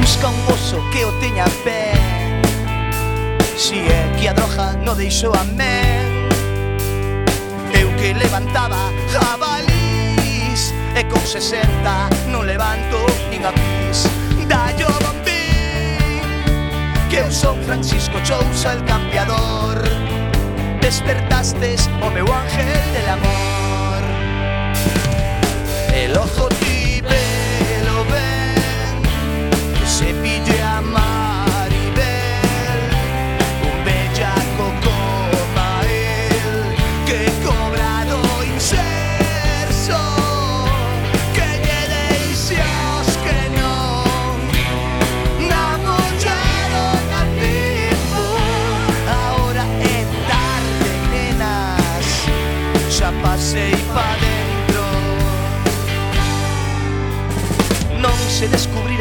Busca 0.00 0.28
un 0.28 0.40
oso 0.50 0.80
que 0.90 1.04
o 1.04 1.12
teña 1.20 1.46
ben 1.64 2.01
Si 3.56 3.78
é 3.78 4.16
que 4.18 4.28
a 4.28 4.32
droga 4.32 4.72
no 4.84 4.94
deixou 4.94 5.32
a 5.34 5.44
men 5.44 6.28
Eu 7.74 7.88
que 7.96 8.14
levantaba 8.14 8.90
jabalís 9.12 10.72
E 10.96 11.04
con 11.04 11.20
60 11.20 11.68
non 12.32 12.46
levanto 12.48 12.96
nin 13.30 13.44
a 13.44 13.52
pis 13.52 14.08
Dallo 14.48 14.88
bombín 15.04 16.24
Que 17.12 17.20
eu 17.20 17.30
son 17.30 17.60
Francisco 17.68 18.16
Chousa 18.24 18.72
el 18.72 18.84
cambiador 18.88 19.84
Despertastes 20.80 21.88
o 22.00 22.08
meu 22.08 22.26
ángel 22.32 22.72
del 22.96 23.08
amor 23.08 24.00
El 25.92 26.16
ojo 26.16 26.48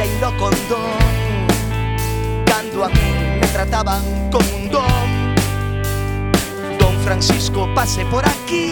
descubrir 0.01 0.09
ainda 0.09 0.29
o 0.29 0.37
condón 0.37 1.47
Cando 2.45 2.83
a 2.83 2.89
mí 2.89 3.39
me 3.39 3.47
trataban 3.47 4.01
como 4.31 4.45
un 4.55 4.69
don. 4.69 5.35
Don 6.79 6.95
Francisco 7.03 7.67
pase 7.73 8.05
por 8.05 8.25
aquí. 8.27 8.71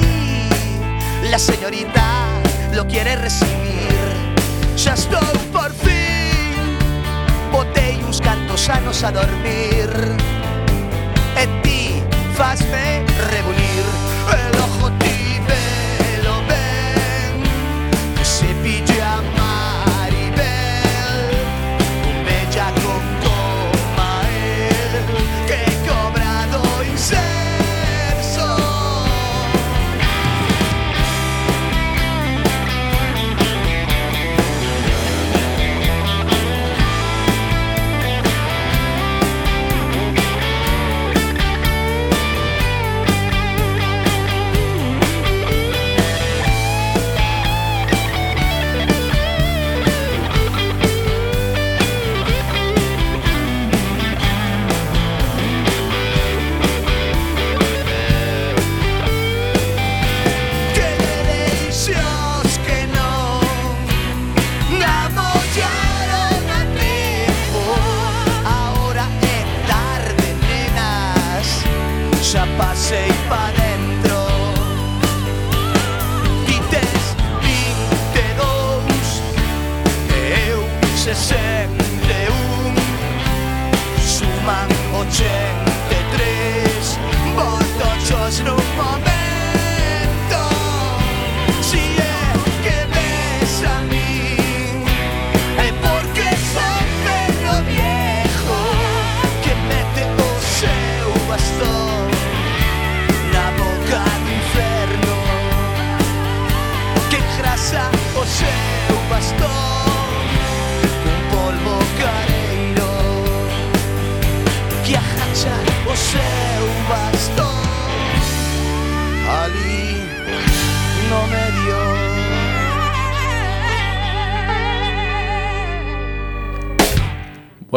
La 1.30 1.40
señorita 1.40 2.28
lo 2.74 2.86
quiere 2.88 3.16
recibir. 3.16 4.00
Xa 4.76 4.94
estou 4.94 5.34
por 5.52 5.72
fin. 5.74 6.78
Botei 7.52 8.04
uns 8.04 8.20
cantos 8.20 8.70
anos 8.70 9.04
a 9.04 9.12
dormir. 9.12 9.90
E 11.36 11.48
ti 11.64 12.04
fasme 12.36 13.06
rebulir 13.32 13.86
El 14.34 14.60
ojo 14.60 14.79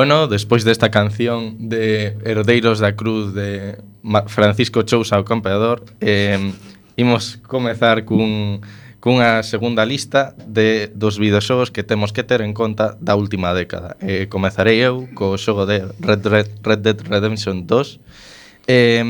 Bueno, 0.02 0.26
despois 0.26 0.64
desta 0.64 0.90
canción 0.90 1.68
de 1.68 2.18
Herdeiros 2.24 2.80
da 2.80 2.96
Cruz 2.96 3.32
de 3.34 3.78
Francisco 4.26 4.82
Chousa 4.82 5.14
o 5.14 5.22
Campeador, 5.22 5.86
eh, 6.00 6.42
imos 6.98 7.38
comezar 7.46 8.02
cun 8.02 8.58
cunha 8.98 9.46
segunda 9.46 9.86
lista 9.86 10.34
de 10.42 10.90
dos 10.90 11.22
videoxogos 11.22 11.70
que 11.70 11.86
temos 11.86 12.10
que 12.10 12.26
ter 12.26 12.42
en 12.42 12.50
conta 12.50 12.98
da 12.98 13.14
última 13.14 13.54
década. 13.54 13.94
Eh, 14.02 14.26
comezarei 14.26 14.82
eu 14.82 15.06
co 15.14 15.38
xogo 15.38 15.70
de 15.70 15.86
Red, 16.02 16.26
Red, 16.26 16.50
Red 16.66 16.80
Dead 16.82 16.98
Redemption 17.06 17.70
2. 17.70 18.66
Eh, 18.66 19.06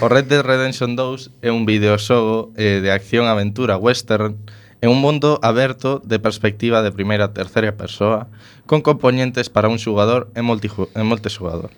o 0.00 0.08
Red 0.08 0.24
Dead 0.24 0.40
Redemption 0.40 0.96
2 0.96 1.36
é 1.44 1.52
un 1.52 1.68
videoxogo 1.68 2.56
eh, 2.56 2.80
de 2.80 2.88
acción 2.88 3.28
aventura 3.28 3.76
western 3.76 4.40
É 4.80 4.88
un 4.88 4.96
mundo 4.96 5.36
aberto 5.44 6.00
de 6.00 6.16
perspectiva 6.16 6.80
de 6.80 6.88
primeira 6.88 7.28
a 7.28 7.34
terceira 7.36 7.76
persoa, 7.76 8.32
con 8.64 8.80
componentes 8.80 9.52
para 9.52 9.68
un 9.68 9.76
xogador 9.76 10.32
e, 10.32 10.40
e 10.40 11.02
multixogador. 11.04 11.68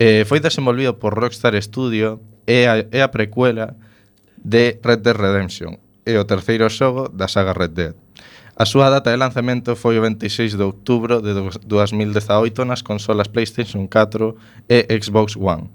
Eh, 0.00 0.24
foi 0.24 0.40
desenvolvido 0.40 0.96
por 0.96 1.12
Rockstar 1.12 1.52
Studio 1.60 2.16
e 2.48 2.64
a, 2.64 2.80
e 2.80 3.04
a 3.04 3.12
precuela 3.12 3.76
de 4.40 4.80
Red 4.80 5.04
Dead 5.04 5.16
Redemption 5.20 5.76
e 6.08 6.16
o 6.16 6.24
terceiro 6.24 6.72
xogo 6.72 7.12
da 7.12 7.28
saga 7.28 7.52
Red 7.52 7.76
Dead. 7.76 7.94
A 8.56 8.64
súa 8.64 8.88
data 8.88 9.12
de 9.12 9.20
lanzamento 9.20 9.76
foi 9.76 10.00
o 10.00 10.04
26 10.04 10.56
de 10.56 10.64
outubro 10.64 11.20
de 11.20 11.36
2018 11.68 12.64
nas 12.64 12.80
consolas 12.80 13.28
PlayStation 13.28 13.84
4 13.84 14.64
e 14.64 14.88
Xbox 14.96 15.36
One 15.36 15.68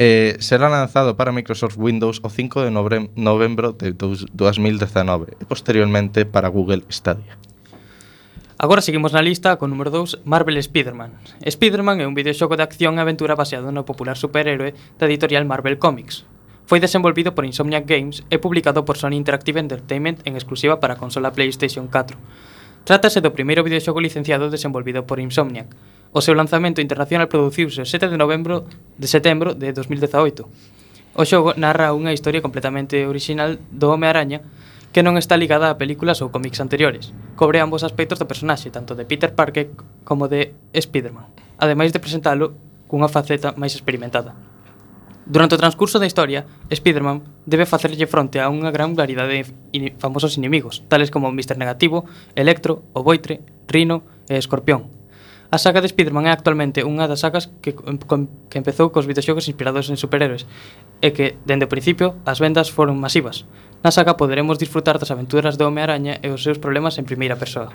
eh, 0.00 0.40
será 0.40 0.72
lanzado 0.72 1.14
para 1.14 1.30
Microsoft 1.30 1.76
Windows 1.76 2.24
o 2.24 2.30
5 2.32 2.64
de 2.64 2.70
novembro 2.72 3.76
de 3.76 3.92
2019 3.92 5.36
e 5.36 5.44
posteriormente 5.44 6.24
para 6.24 6.48
Google 6.48 6.88
Stadia. 6.88 7.36
Agora 8.56 8.80
seguimos 8.80 9.12
na 9.12 9.20
lista 9.20 9.60
con 9.60 9.68
número 9.68 9.92
2, 9.92 10.24
Marvel 10.24 10.56
Spider-Man. 10.56 11.12
Spider-Man 11.44 12.00
é 12.00 12.08
un 12.08 12.16
videoxogo 12.16 12.56
de 12.56 12.64
acción 12.64 12.96
e 12.96 13.04
aventura 13.04 13.36
baseado 13.36 13.68
no 13.68 13.84
popular 13.84 14.16
superhéroe 14.16 14.72
da 14.96 15.04
editorial 15.04 15.44
Marvel 15.44 15.76
Comics. 15.76 16.24
Foi 16.64 16.80
desenvolvido 16.80 17.36
por 17.36 17.44
Insomniac 17.44 17.84
Games 17.84 18.24
e 18.32 18.40
publicado 18.40 18.88
por 18.88 18.96
Sony 18.96 19.20
Interactive 19.20 19.60
Entertainment 19.60 20.24
en 20.24 20.32
exclusiva 20.32 20.80
para 20.80 20.96
a 20.96 21.00
consola 21.00 21.36
PlayStation 21.36 21.92
4. 21.92 22.16
Trátase 22.88 23.20
do 23.20 23.36
primeiro 23.36 23.60
videoxogo 23.60 24.00
licenciado 24.00 24.48
desenvolvido 24.48 25.04
por 25.04 25.20
Insomniac, 25.20 25.68
O 26.10 26.18
seu 26.18 26.34
lanzamento 26.34 26.82
internacional 26.82 27.30
produciuse 27.30 27.82
o 27.82 27.86
7 27.86 28.10
de 28.10 28.18
novembro 28.18 28.66
de 28.98 29.06
setembro 29.06 29.54
de 29.54 29.70
2018. 29.70 30.42
O 31.14 31.22
xogo 31.22 31.54
narra 31.54 31.94
unha 31.94 32.10
historia 32.10 32.42
completamente 32.42 33.06
original 33.06 33.62
do 33.70 33.94
Home-Araña 33.94 34.42
que 34.90 35.06
non 35.06 35.14
está 35.14 35.38
ligada 35.38 35.70
a 35.70 35.78
películas 35.78 36.18
ou 36.18 36.34
cómics 36.34 36.58
anteriores. 36.58 37.14
Cobre 37.38 37.62
ambos 37.62 37.86
aspectos 37.86 38.18
do 38.18 38.26
personaxe, 38.26 38.74
tanto 38.74 38.98
de 38.98 39.06
Peter 39.06 39.38
Parker 39.38 39.70
como 40.02 40.26
de 40.26 40.58
Spider-Man, 40.74 41.30
ademais 41.62 41.94
de 41.94 42.02
presentalo 42.02 42.58
cunha 42.90 43.06
faceta 43.06 43.54
máis 43.54 43.78
experimentada. 43.78 44.34
Durante 45.30 45.54
o 45.54 45.62
transcurso 45.62 46.02
da 46.02 46.10
historia, 46.10 46.42
Spider-Man 46.74 47.46
debe 47.46 47.70
facerlle 47.70 48.10
fronte 48.10 48.42
a 48.42 48.50
unha 48.50 48.74
gran 48.74 48.98
variedade 48.98 49.46
de 49.46 49.94
famosos 50.02 50.34
inimigos, 50.34 50.82
tales 50.90 51.14
como 51.14 51.30
Mr. 51.30 51.54
Negativo, 51.54 52.02
Electro, 52.34 52.82
o 52.98 53.06
Boitre, 53.06 53.46
Rino 53.70 54.02
e 54.26 54.34
Escorpión, 54.34 54.99
A 55.52 55.58
saga 55.58 55.82
de 55.82 55.90
Spider-Man 55.90 56.30
é 56.30 56.32
actualmente 56.32 56.86
unha 56.86 57.10
das 57.10 57.26
sagas 57.26 57.50
que, 57.58 57.74
com, 57.74 58.30
que 58.46 58.54
empezou 58.62 58.94
cos 58.94 59.02
videoxogos 59.02 59.50
inspirados 59.50 59.90
en 59.90 59.98
superhéroes 59.98 60.46
e 61.02 61.10
que, 61.10 61.42
dende 61.42 61.66
o 61.66 61.72
principio, 61.72 62.14
as 62.22 62.38
vendas 62.38 62.70
foron 62.70 63.02
masivas. 63.02 63.50
Na 63.82 63.90
saga 63.90 64.14
poderemos 64.14 64.62
disfrutar 64.62 65.02
das 65.02 65.10
aventuras 65.10 65.58
do 65.58 65.66
Home-Araña 65.66 66.22
e 66.22 66.30
os 66.30 66.46
seus 66.46 66.62
problemas 66.62 67.02
en 67.02 67.08
primeira 67.10 67.34
persoa. 67.34 67.74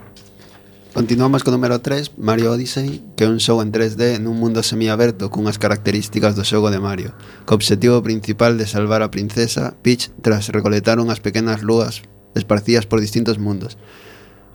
Continuamos 0.96 1.44
co 1.44 1.52
número 1.52 1.84
3, 1.84 2.16
Mario 2.16 2.56
Odyssey, 2.56 3.04
que 3.20 3.28
é 3.28 3.32
un 3.32 3.44
xogo 3.44 3.60
en 3.60 3.76
3D 3.76 4.24
nun 4.24 4.40
mundo 4.40 4.64
semiaberto 4.64 5.28
cunhas 5.28 5.60
características 5.60 6.40
do 6.40 6.48
xogo 6.48 6.72
de 6.72 6.80
Mario, 6.80 7.12
co 7.44 7.60
obxectivo 7.60 8.00
principal 8.00 8.56
de 8.56 8.72
salvar 8.72 9.04
a 9.04 9.12
princesa 9.12 9.76
Peach 9.84 10.16
tras 10.24 10.48
recoletar 10.48 11.04
unhas 11.04 11.20
pequenas 11.20 11.60
lúas 11.60 12.08
esparcidas 12.40 12.88
por 12.88 13.04
distintos 13.04 13.36
mundos 13.36 13.76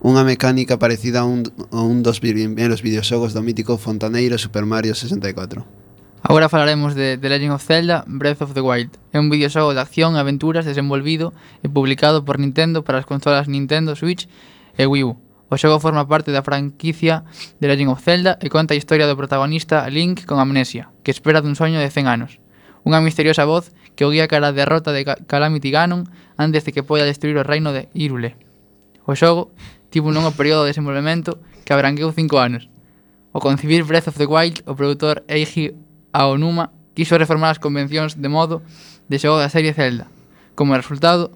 unha 0.01 0.25
mecánica 0.25 0.81
parecida 0.81 1.21
a 1.21 1.27
un, 1.29 1.45
a 1.73 1.85
un 1.85 2.01
dos 2.01 2.25
primeiros 2.25 2.81
videoxogos 2.81 3.37
do 3.37 3.45
mítico 3.45 3.77
fontaneiro 3.77 4.41
Super 4.41 4.65
Mario 4.65 4.97
64. 4.97 5.61
Agora 6.25 6.49
falaremos 6.49 6.97
de 6.97 7.21
The 7.21 7.29
Legend 7.29 7.53
of 7.53 7.65
Zelda 7.65 8.05
Breath 8.09 8.41
of 8.41 8.57
the 8.57 8.65
Wild. 8.65 8.97
É 9.13 9.21
un 9.21 9.29
videoxogo 9.29 9.77
de 9.77 9.81
acción 9.81 10.17
e 10.17 10.21
aventuras 10.21 10.65
desenvolvido 10.65 11.37
e 11.61 11.69
publicado 11.69 12.25
por 12.25 12.41
Nintendo 12.41 12.81
para 12.81 13.01
as 13.01 13.09
consolas 13.09 13.49
Nintendo 13.49 13.93
Switch 13.93 14.25
e 14.77 14.89
Wii 14.89 15.05
U. 15.05 15.21
O 15.53 15.57
xogo 15.61 15.81
forma 15.85 16.09
parte 16.09 16.33
da 16.33 16.41
franquicia 16.41 17.29
The 17.61 17.69
Legend 17.69 17.93
of 17.93 18.01
Zelda 18.01 18.41
e 18.41 18.49
conta 18.49 18.73
a 18.73 18.81
historia 18.81 19.05
do 19.05 19.21
protagonista 19.21 19.85
Link 19.93 20.25
con 20.25 20.41
amnesia, 20.41 20.89
que 21.05 21.13
espera 21.13 21.45
dun 21.45 21.57
soño 21.57 21.77
de 21.77 21.93
100 21.93 22.09
anos. 22.09 22.41
Unha 22.89 23.05
misteriosa 23.05 23.45
voz 23.45 23.77
que 23.93 24.09
o 24.09 24.13
guía 24.13 24.33
cara 24.33 24.49
a 24.49 24.57
derrota 24.57 24.97
de 24.97 25.05
Calamity 25.05 25.69
Ganon 25.69 26.09
antes 26.41 26.65
de 26.65 26.73
que 26.73 26.85
poida 26.85 27.05
destruir 27.05 27.37
o 27.37 27.45
reino 27.45 27.77
de 27.77 27.93
Hyrule. 27.93 28.41
O 29.05 29.13
xogo 29.13 29.53
tipo 29.91 30.09
un 30.09 30.15
longo 30.15 30.31
período 30.33 30.63
de 30.65 30.71
desenvolvemento 30.71 31.39
que 31.67 31.75
abranqueu 31.75 32.11
cinco 32.15 32.39
anos. 32.39 32.71
Ao 33.35 33.43
concibir 33.43 33.85
Breath 33.85 34.09
of 34.09 34.19
the 34.19 34.27
Wild, 34.27 34.63
o 34.67 34.75
produtor 34.75 35.23
Eiji 35.29 35.75
Aonuma 36.11 36.73
quiso 36.95 37.19
reformar 37.19 37.55
as 37.55 37.63
convencións 37.63 38.19
de 38.19 38.31
modo 38.31 38.63
de 39.07 39.19
xogo 39.19 39.39
da 39.39 39.51
serie 39.51 39.75
Zelda. 39.75 40.11
Como 40.59 40.75
resultado, 40.75 41.31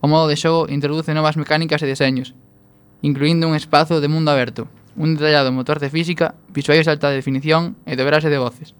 o 0.00 0.08
modo 0.08 0.28
de 0.28 0.36
xogo 0.36 0.68
introduce 0.68 1.16
novas 1.16 1.40
mecánicas 1.40 1.80
e 1.80 1.88
deseños, 1.88 2.36
incluindo 3.00 3.48
un 3.48 3.56
espazo 3.56 4.00
de 4.00 4.12
mundo 4.12 4.32
aberto, 4.32 4.68
un 4.96 5.16
detallado 5.16 5.52
motor 5.52 5.80
de 5.80 5.88
física, 5.88 6.36
visuais 6.52 6.84
de 6.84 6.92
alta 6.92 7.08
definición 7.08 7.80
e 7.88 7.96
dobraxe 7.96 8.28
de 8.28 8.40
voces. 8.40 8.76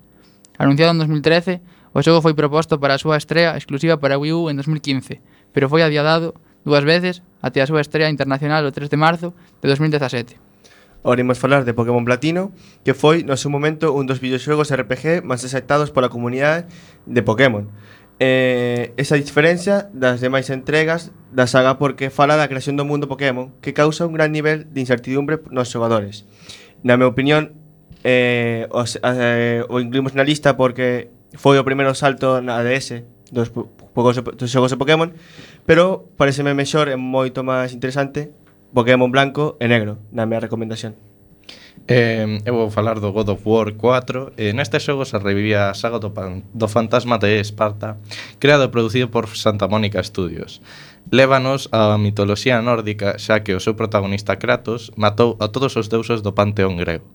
Anunciado 0.61 0.93
en 0.93 1.01
2013, 1.01 1.65
o 1.97 2.01
xogo 2.05 2.21
foi 2.21 2.37
proposto 2.37 2.77
para 2.81 2.97
a 2.97 3.03
súa 3.03 3.17
estrea 3.17 3.57
exclusiva 3.57 3.97
para 3.97 4.21
Wii 4.21 4.33
U 4.37 4.53
en 4.53 4.61
2015, 4.61 5.25
pero 5.57 5.73
foi 5.73 5.81
adiadado 5.81 6.37
dúas 6.65 6.85
veces 6.85 7.25
até 7.43 7.61
a 7.61 7.67
súa 7.67 7.83
estrea 7.83 8.09
internacional 8.09 8.63
o 8.63 8.71
3 8.71 8.89
de 8.89 8.97
marzo 8.97 9.35
de 9.59 9.67
2017. 9.67 10.39
Orimos 11.03 11.43
falar 11.43 11.67
de 11.67 11.75
Pokémon 11.75 12.07
Platino, 12.07 12.55
que 12.87 12.95
foi 12.95 13.27
no 13.27 13.35
seu 13.35 13.51
momento 13.51 13.91
un 13.91 14.07
dos 14.07 14.23
videoxogos 14.23 14.71
RPG 14.71 15.27
máis 15.27 15.43
aceptados 15.43 15.91
pola 15.91 16.07
comunidade 16.07 16.71
de 17.11 17.21
Pokémon. 17.27 17.67
Eh, 18.23 18.95
esa 18.95 19.19
diferencia 19.19 19.91
das 19.91 20.23
demais 20.23 20.47
entregas 20.47 21.11
da 21.35 21.51
saga 21.51 21.75
porque 21.75 22.07
fala 22.07 22.39
da 22.39 22.47
creación 22.47 22.79
do 22.79 22.87
mundo 22.87 23.11
Pokémon 23.11 23.51
que 23.59 23.75
causa 23.75 24.07
un 24.07 24.15
gran 24.15 24.31
nivel 24.31 24.71
de 24.71 24.79
incertidumbre 24.79 25.43
nos 25.51 25.75
xogadores. 25.75 26.23
Na 26.87 26.95
miña 26.95 27.11
opinión, 27.11 27.59
eh, 28.07 28.71
os, 28.71 28.95
eh, 29.03 29.67
o 29.67 29.83
incluímos 29.83 30.15
na 30.15 30.23
lista 30.23 30.55
porque 30.55 31.11
foi 31.35 31.59
o 31.59 31.67
primeiro 31.67 31.99
salto 31.99 32.39
na 32.39 32.63
DS 32.63 33.03
dos, 33.35 33.51
po 33.51 33.67
dos 34.07 34.51
xogos 34.53 34.71
de 34.71 34.79
Pokémon 34.79 35.11
pero 35.67 36.09
pareceme 36.17 36.55
mellor 36.55 36.89
e 36.89 36.97
moito 36.97 37.43
máis 37.47 37.73
interesante. 37.73 38.33
Pokémon 38.73 39.13
blanco 39.13 39.61
e 39.61 39.69
negro 39.69 40.01
na 40.11 40.25
mea 40.25 40.41
recomendación. 40.41 40.97
Eh, 41.89 42.39
eu 42.47 42.55
vou 42.55 42.71
falar 42.71 43.01
do 43.01 43.11
God 43.11 43.29
of 43.29 43.43
War 43.45 43.75
4 43.75 44.39
e 44.39 44.51
eh, 44.51 44.53
Neste 44.55 44.79
xogo 44.79 45.05
se 45.05 45.19
revivía 45.19 45.71
a 45.71 45.75
saga 45.75 45.99
do, 45.99 46.15
pan, 46.15 46.47
do 46.55 46.71
fantasma 46.71 47.19
de 47.19 47.43
Esparta 47.43 47.99
Creado 48.39 48.63
e 48.63 48.71
producido 48.71 49.11
por 49.11 49.27
Santa 49.35 49.67
Mónica 49.67 49.99
Studios. 49.99 50.63
Lévanos 51.11 51.67
á 51.75 51.99
mitoloxía 51.99 52.63
nórdica 52.63 53.19
Xa 53.19 53.43
que 53.43 53.59
o 53.59 53.61
seu 53.61 53.75
protagonista 53.75 54.39
Kratos 54.39 54.95
Matou 54.95 55.35
a 55.43 55.51
todos 55.51 55.75
os 55.75 55.91
deuses 55.91 56.23
do 56.23 56.39
panteón 56.39 56.79
grego. 56.79 57.11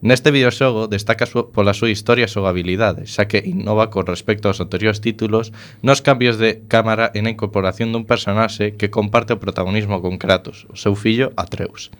Neste 0.00 0.32
videoxogo 0.32 0.88
destaca 0.88 1.28
pola 1.28 1.76
súa 1.76 1.92
historia 1.92 2.24
e 2.24 2.32
xogabilidade, 2.32 3.04
xa 3.04 3.28
que 3.28 3.44
innova 3.44 3.92
con 3.92 4.08
respecto 4.08 4.48
aos 4.48 4.64
anteriores 4.64 5.04
títulos 5.04 5.52
nos 5.84 6.00
cambios 6.00 6.40
de 6.40 6.64
cámara 6.72 7.12
e 7.12 7.20
na 7.20 7.28
incorporación 7.28 7.92
dun 7.92 8.08
personaxe 8.08 8.80
que 8.80 8.88
comparte 8.88 9.36
o 9.36 9.42
protagonismo 9.42 10.00
con 10.00 10.16
Kratos, 10.16 10.64
o 10.72 10.76
seu 10.80 10.96
fillo 10.96 11.36
Atreus. 11.36 11.92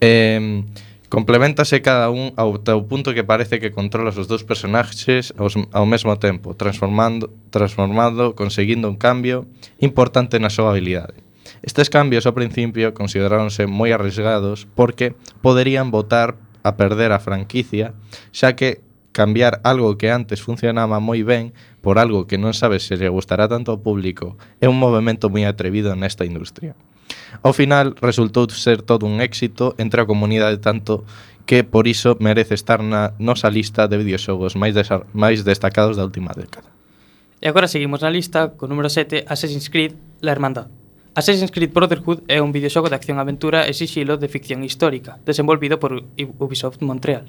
Eh, 0.00 0.64
Complementase 1.10 1.82
cada 1.82 2.06
un 2.06 2.30
ao 2.38 2.62
teu 2.62 2.86
punto 2.86 3.10
que 3.10 3.26
parece 3.26 3.58
que 3.58 3.74
controlas 3.74 4.14
os 4.14 4.30
dous 4.30 4.46
personaxes 4.46 5.34
aos, 5.34 5.58
ao 5.74 5.82
mesmo 5.82 6.14
tempo, 6.22 6.54
transformando, 6.54 7.34
transformando, 7.50 8.38
conseguindo 8.38 8.86
un 8.86 8.94
cambio 8.94 9.50
importante 9.82 10.38
na 10.38 10.54
súa 10.54 10.70
habilidade. 10.70 11.18
Estes 11.66 11.90
cambios 11.90 12.30
ao 12.30 12.38
principio 12.38 12.94
consideráronse 12.94 13.66
moi 13.66 13.90
arriesgados 13.90 14.70
porque 14.78 15.18
poderían 15.42 15.90
botar 15.90 16.38
a 16.62 16.76
perder 16.76 17.12
a 17.12 17.22
franquicia, 17.22 17.94
xa 18.32 18.54
que 18.54 18.80
cambiar 19.12 19.60
algo 19.64 19.98
que 19.98 20.10
antes 20.10 20.42
funcionaba 20.42 21.02
moi 21.02 21.26
ben 21.26 21.52
por 21.82 21.98
algo 21.98 22.30
que 22.30 22.38
non 22.38 22.54
sabes 22.54 22.86
se 22.86 22.94
lle 22.94 23.10
gustará 23.10 23.50
tanto 23.50 23.74
ao 23.74 23.82
público 23.82 24.38
é 24.62 24.70
un 24.70 24.78
movimento 24.78 25.26
moi 25.32 25.44
atrevido 25.44 25.92
nesta 25.98 26.22
industria. 26.22 26.78
Ao 27.42 27.50
final, 27.50 27.98
resultou 27.98 28.46
ser 28.54 28.86
todo 28.86 29.06
un 29.06 29.18
éxito 29.18 29.74
entre 29.82 30.02
a 30.02 30.06
comunidade 30.06 30.62
tanto 30.62 31.02
que 31.42 31.66
por 31.66 31.90
iso 31.90 32.14
merece 32.22 32.54
estar 32.54 32.78
na 32.86 33.18
nosa 33.18 33.50
lista 33.50 33.90
de 33.90 33.98
videoxogos 33.98 34.54
máis, 34.54 34.78
máis 35.10 35.42
destacados 35.42 35.98
da 35.98 36.06
última 36.06 36.30
década. 36.30 36.70
E 37.42 37.48
agora 37.50 37.66
seguimos 37.66 38.06
na 38.06 38.12
lista 38.12 38.54
co 38.54 38.70
número 38.70 38.86
7, 38.86 39.26
Assassin's 39.26 39.72
Creed, 39.72 39.98
La 40.22 40.30
Hermandad. 40.30 40.79
Assassin's 41.12 41.50
Creed 41.50 41.74
Brotherhood 41.74 42.22
é 42.30 42.38
un 42.38 42.54
videoxogo 42.54 42.86
de 42.86 42.94
acción-aventura 42.94 43.66
e 43.66 43.74
sigilo 43.74 44.14
de 44.14 44.30
ficción 44.30 44.62
histórica, 44.62 45.18
desenvolvido 45.26 45.82
por 45.82 46.06
Ubisoft 46.14 46.86
Montreal. 46.86 47.26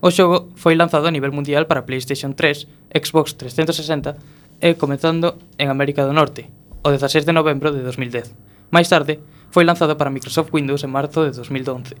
O 0.00 0.08
xogo 0.08 0.48
foi 0.56 0.72
lanzado 0.80 1.04
a 1.04 1.12
nivel 1.12 1.28
mundial 1.28 1.68
para 1.68 1.84
PlayStation 1.84 2.32
3, 2.32 2.96
Xbox 2.96 3.36
360 3.36 4.16
e 4.64 4.80
comezando 4.80 5.36
en 5.60 5.68
América 5.68 6.08
do 6.08 6.16
Norte, 6.16 6.48
o 6.80 6.88
16 6.88 7.28
de 7.28 7.36
novembro 7.36 7.68
de 7.68 7.84
2010. 7.84 8.32
Máis 8.72 8.88
tarde, 8.88 9.20
foi 9.52 9.68
lanzado 9.68 10.00
para 10.00 10.08
Microsoft 10.08 10.48
Windows 10.56 10.80
en 10.80 10.88
marzo 10.88 11.20
de 11.20 11.36
2011, 11.36 12.00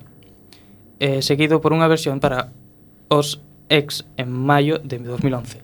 e 0.96 1.20
eh, 1.20 1.20
seguido 1.20 1.60
por 1.60 1.76
unha 1.76 1.92
versión 1.92 2.24
para 2.24 2.56
os 3.12 3.44
X 3.68 4.08
en 4.16 4.32
maio 4.32 4.80
de 4.80 4.96
2011. 4.96 5.60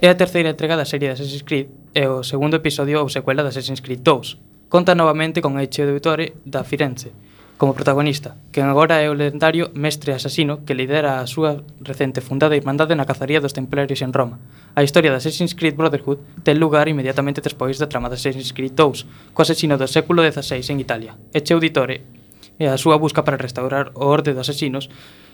É 0.00 0.06
a 0.06 0.14
terceira 0.14 0.54
entrega 0.54 0.78
da 0.78 0.86
serie 0.86 1.10
de 1.10 1.18
Assassin's 1.18 1.42
Creed 1.42 1.74
e 1.90 2.06
o 2.06 2.22
segundo 2.22 2.54
episodio 2.54 3.02
ou 3.02 3.10
secuela 3.10 3.42
de 3.42 3.50
Assassin's 3.50 3.82
Creed 3.82 3.98
2. 4.06 4.70
Conta 4.70 4.94
novamente 4.94 5.42
con 5.42 5.58
Ezio 5.58 5.90
Auditore 5.90 6.38
da 6.46 6.62
Firenze 6.62 7.10
como 7.58 7.74
protagonista, 7.74 8.38
que 8.54 8.62
agora 8.62 9.02
é 9.02 9.10
o 9.10 9.18
lendario 9.18 9.74
mestre 9.74 10.14
asasino 10.14 10.62
que 10.62 10.78
lidera 10.78 11.18
a 11.18 11.26
súa 11.26 11.66
recente 11.82 12.22
fundada 12.22 12.54
irmandade 12.54 12.94
na 12.94 13.10
cazaría 13.10 13.42
dos 13.42 13.50
templarios 13.50 13.98
en 13.98 14.14
Roma. 14.14 14.38
A 14.78 14.86
historia 14.86 15.10
de 15.10 15.18
Assassin's 15.18 15.58
Creed 15.58 15.74
Brotherhood 15.74 16.46
ten 16.46 16.62
lugar 16.62 16.86
inmediatamente 16.86 17.42
despois 17.42 17.82
da 17.82 17.90
trama 17.90 18.06
de 18.06 18.22
Assassin's 18.22 18.54
Creed 18.54 18.78
2, 18.78 19.34
co 19.34 19.42
asesino 19.42 19.74
do 19.74 19.90
século 19.90 20.22
XVI 20.22 20.62
en 20.70 20.78
Italia. 20.78 21.18
Eche 21.34 21.58
Auditore 21.58 22.06
e 22.54 22.70
a 22.70 22.78
súa 22.78 23.02
busca 23.02 23.26
para 23.26 23.34
restaurar 23.34 23.90
o 23.98 24.06
orde 24.06 24.30
dos 24.30 24.46
asesinos 24.46 24.86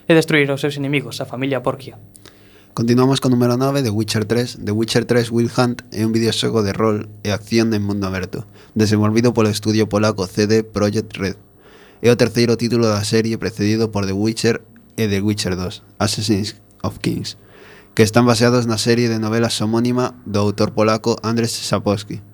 e 0.09 0.17
destruir 0.17 0.49
os 0.49 0.65
seus 0.65 0.81
inimigos, 0.81 1.21
a 1.21 1.29
familia 1.29 1.61
Porquia. 1.61 2.01
Continuamos 2.75 3.21
con 3.21 3.31
número 3.31 3.57
9 3.57 3.83
de 3.83 3.91
Witcher 3.91 4.25
3. 4.25 4.59
The 4.65 4.73
Witcher 4.73 5.05
3 5.05 5.31
Wild 5.31 5.53
Hunt 5.57 5.83
é 5.93 6.05
un 6.05 6.11
videoxogo 6.11 6.65
de 6.65 6.73
rol 6.73 7.07
e 7.23 7.31
acción 7.31 7.71
en 7.71 7.87
mundo 7.87 8.11
aberto, 8.11 8.51
desenvolvido 8.75 9.31
polo 9.31 9.47
estudio 9.47 9.87
polaco 9.87 10.27
CD 10.27 10.67
Projekt 10.67 11.15
Red. 11.15 11.39
É 12.03 12.11
o 12.11 12.19
terceiro 12.19 12.59
título 12.59 12.91
da 12.91 12.99
serie 13.07 13.39
precedido 13.39 13.95
por 13.95 14.11
The 14.11 14.19
Witcher 14.19 14.67
e 14.99 15.07
The 15.07 15.23
Witcher 15.23 15.55
2, 15.55 16.03
Assassins 16.03 16.59
of 16.83 16.99
Kings, 16.99 17.39
que 17.95 18.03
están 18.03 18.27
baseados 18.27 18.67
na 18.67 18.75
serie 18.75 19.07
de 19.07 19.23
novelas 19.23 19.55
homónima 19.63 20.19
do 20.27 20.43
autor 20.43 20.75
polaco 20.75 21.15
Andrzej 21.23 21.63
Sapkowski. 21.63 22.27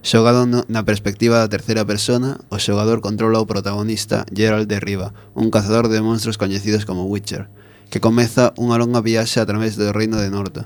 Xogado 0.00 0.48
na 0.48 0.88
perspectiva 0.88 1.44
da 1.44 1.52
terceira 1.52 1.84
persona, 1.84 2.40
o 2.48 2.56
xogador 2.56 3.04
controla 3.04 3.36
o 3.36 3.44
protagonista 3.44 4.24
Gerald 4.32 4.64
de 4.64 4.80
Riva, 4.80 5.12
un 5.36 5.52
cazador 5.52 5.92
de 5.92 6.00
monstruos 6.00 6.40
coñecidos 6.40 6.88
como 6.88 7.04
Witcher, 7.04 7.52
que 7.90 8.00
comeza 8.00 8.54
unha 8.60 8.78
longa 8.80 9.04
viaxe 9.04 9.40
a 9.40 9.48
través 9.48 9.74
do 9.74 9.92
Reino 9.92 10.20
de 10.20 10.30
Norte. 10.30 10.64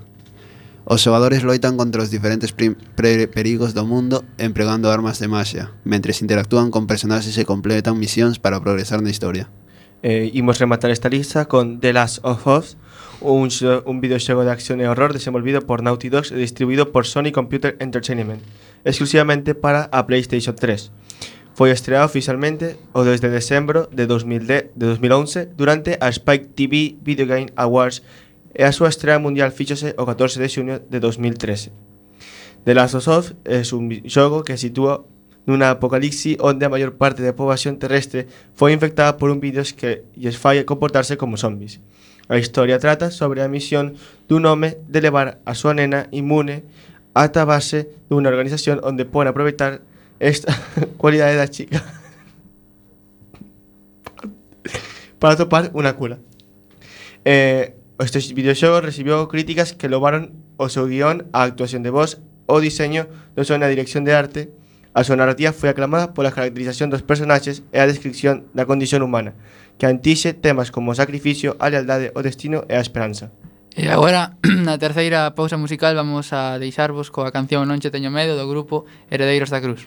Os 0.88 1.04
xogadores 1.04 1.44
loitan 1.44 1.76
contra 1.76 2.00
os 2.00 2.08
diferentes 2.08 2.56
perigos 2.56 3.76
do 3.76 3.84
mundo 3.84 4.24
empregando 4.40 4.88
armas 4.88 5.20
de 5.20 5.28
magia, 5.28 5.76
mentre 5.84 6.16
interactúan 6.16 6.72
con 6.72 6.88
personaxes 6.88 7.36
e 7.36 7.44
completan 7.44 8.00
misións 8.00 8.40
para 8.40 8.56
progresar 8.56 9.04
na 9.04 9.12
historia. 9.12 9.52
Eh, 10.00 10.32
imos 10.32 10.56
rematar 10.56 10.88
esta 10.88 11.12
lista 11.12 11.44
con 11.44 11.84
The 11.84 11.92
Last 11.92 12.24
of 12.24 12.46
Us, 12.46 12.80
un, 13.20 13.50
un 13.84 14.00
videoxego 14.00 14.48
de 14.48 14.52
acción 14.54 14.80
e 14.80 14.88
horror 14.88 15.12
desenvolvido 15.12 15.66
por 15.66 15.82
Naughty 15.82 16.08
Dogs 16.08 16.32
e 16.32 16.40
distribuído 16.40 16.88
por 16.88 17.04
Sony 17.04 17.36
Computer 17.36 17.76
Entertainment, 17.84 18.40
exclusivamente 18.86 19.52
para 19.52 19.92
a 19.92 20.06
PlayStation 20.06 20.56
3 20.56 20.88
foi 21.58 21.74
estreado 21.74 22.06
oficialmente 22.06 22.78
o 22.94 23.02
2 23.02 23.18
de 23.18 23.34
decembro 23.34 23.90
de, 23.90 24.06
2010, 24.06 24.78
de 24.78 24.86
2011 24.94 25.58
durante 25.58 25.98
a 25.98 26.06
Spike 26.06 26.54
TV 26.54 26.94
Video 27.02 27.26
Game 27.26 27.50
Awards 27.58 28.06
e 28.54 28.62
a 28.62 28.70
súa 28.70 28.94
estreia 28.94 29.18
mundial 29.18 29.50
fíxose 29.50 29.90
o 29.98 30.06
14 30.06 30.38
de 30.38 30.46
xuño 30.46 30.78
de 30.86 31.02
2013. 31.02 31.74
The 32.62 32.78
Last 32.78 33.02
of 33.02 33.10
Us 33.10 33.34
é 33.42 33.58
un 33.74 33.90
xogo 34.06 34.46
que 34.46 34.54
sitúa 34.54 35.02
nunha 35.50 35.74
apocalipsi 35.74 36.38
onde 36.38 36.62
a 36.62 36.70
maior 36.70 36.94
parte 36.94 37.26
da 37.26 37.34
poboación 37.34 37.82
terrestre 37.82 38.30
foi 38.54 38.70
infectada 38.70 39.18
por 39.18 39.34
un 39.34 39.42
virus 39.42 39.74
que 39.74 40.06
lles 40.14 40.38
fai 40.38 40.62
comportarse 40.62 41.18
como 41.18 41.34
zombies. 41.42 41.82
A 42.30 42.38
historia 42.38 42.78
trata 42.78 43.10
sobre 43.10 43.42
a 43.42 43.50
misión 43.50 43.98
dun 44.30 44.46
home 44.46 44.78
de 44.86 45.02
levar 45.02 45.42
a 45.42 45.58
súa 45.58 45.74
nena 45.74 46.06
inmune 46.14 46.70
ata 47.18 47.42
a 47.42 47.50
base 47.50 47.90
dunha 48.06 48.30
organización 48.30 48.78
onde 48.86 49.10
poden 49.10 49.34
aproveitar 49.34 49.82
Esta 50.18 50.54
cualidade 51.00 51.38
da 51.38 51.48
chica 51.48 51.82
para 55.18 55.36
topar 55.36 55.70
unha 55.74 55.94
cura. 55.98 56.22
Eh, 57.26 57.74
este 57.98 58.22
videoxogo 58.34 58.80
recibiu 58.80 59.26
críticas 59.26 59.74
que 59.74 59.90
lobaron 59.90 60.38
o 60.56 60.70
seu 60.70 60.86
guión, 60.86 61.26
a 61.34 61.42
actuación 61.42 61.82
de 61.82 61.90
voz, 61.90 62.22
o 62.46 62.62
diseño 62.62 63.10
do 63.34 63.42
seu 63.42 63.58
na 63.58 63.66
dirección 63.66 64.06
de 64.06 64.14
arte, 64.14 64.54
a 64.94 65.04
súa 65.06 65.18
narrativa 65.18 65.54
foi 65.54 65.70
aclamada 65.70 66.14
pola 66.14 66.34
caracterización 66.34 66.90
dos 66.90 67.04
personaxes 67.04 67.66
e 67.74 67.78
a 67.78 67.86
descripción 67.86 68.48
da 68.54 68.66
condición 68.66 69.02
humana, 69.02 69.34
que 69.76 69.86
antixe 69.86 70.34
temas 70.34 70.70
como 70.70 70.94
o 70.94 70.98
sacrificio, 70.98 71.58
a 71.58 71.70
lealdade, 71.70 72.14
o 72.14 72.22
destino 72.22 72.64
e 72.70 72.78
a 72.78 72.82
esperanza. 72.82 73.30
E 73.74 73.90
agora, 73.90 74.38
na 74.66 74.78
terceira 74.78 75.34
pausa 75.34 75.58
musical, 75.58 75.94
vamos 75.98 76.30
a 76.34 76.58
deixarvos 76.58 77.10
coa 77.14 77.34
canción 77.34 77.66
Non 77.66 77.82
che 77.82 77.94
teño 77.94 78.10
medo 78.10 78.34
do 78.34 78.46
grupo 78.46 78.86
Heredeiros 79.10 79.50
da 79.50 79.62
Cruz. 79.62 79.86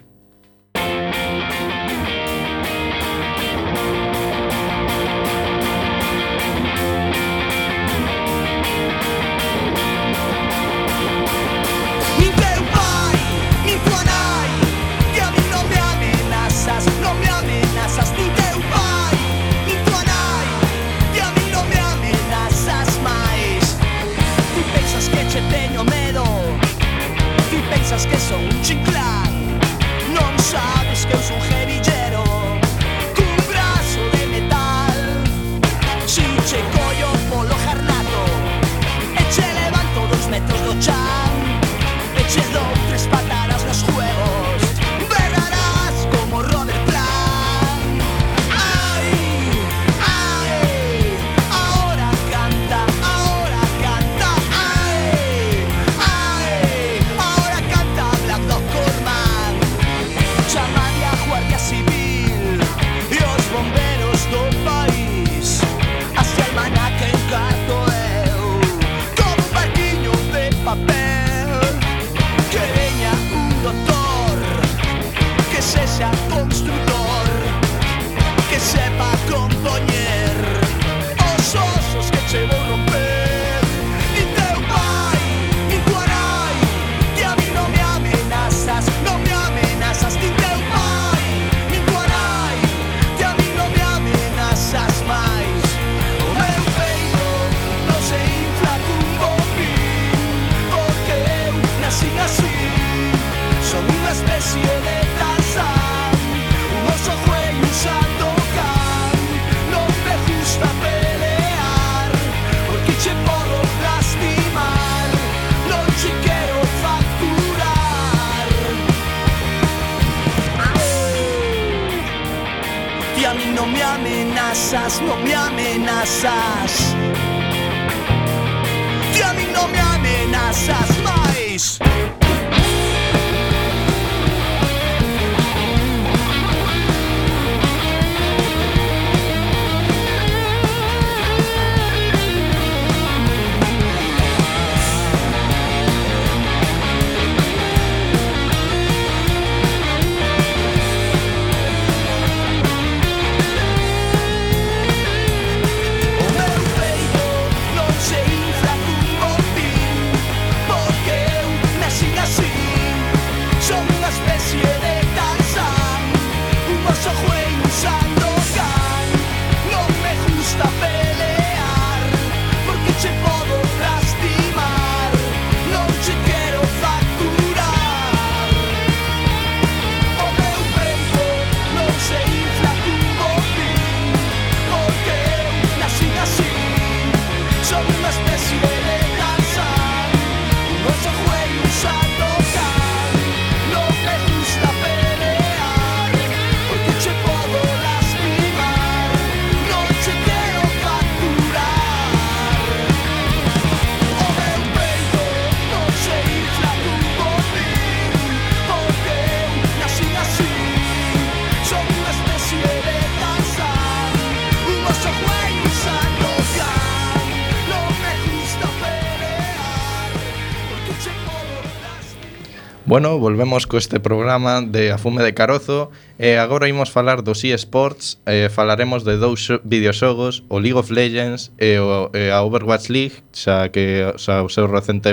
Bueno, 222.92 223.18
volvemos 223.20 223.68
co 223.68 223.78
este 223.78 224.02
programa 224.02 224.60
de 224.60 224.92
Afume 224.92 225.24
de 225.24 225.34
Carozo 225.34 225.96
e 226.20 226.36
agora 226.36 226.68
imos 226.68 226.92
falar 226.92 227.24
dos 227.24 227.40
eSports, 227.40 228.20
e 228.28 228.52
falaremos 228.52 229.08
de 229.08 229.16
dous 229.16 229.48
videoxogos, 229.64 230.44
o 230.52 230.60
League 230.60 230.76
of 230.76 230.92
Legends 230.92 231.56
e, 231.56 231.80
o, 231.80 232.12
e 232.12 232.28
a 232.36 232.44
Overwatch 232.44 232.92
League, 232.92 233.24
xa 233.32 233.72
que 233.72 234.12
xa 234.20 234.44
o 234.44 234.52
seu 234.52 234.68
recente 234.68 235.08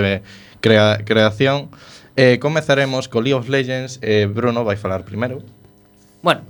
crea, 0.59 0.99
creación. 1.07 1.71
E 2.19 2.35
comezaremos 2.43 3.07
co 3.07 3.23
League 3.23 3.39
of 3.39 3.47
Legends 3.47 3.95
e 4.03 4.27
Bruno 4.27 4.67
vai 4.67 4.75
falar 4.75 5.07
primeiro. 5.07 5.39
Bueno, 6.19 6.43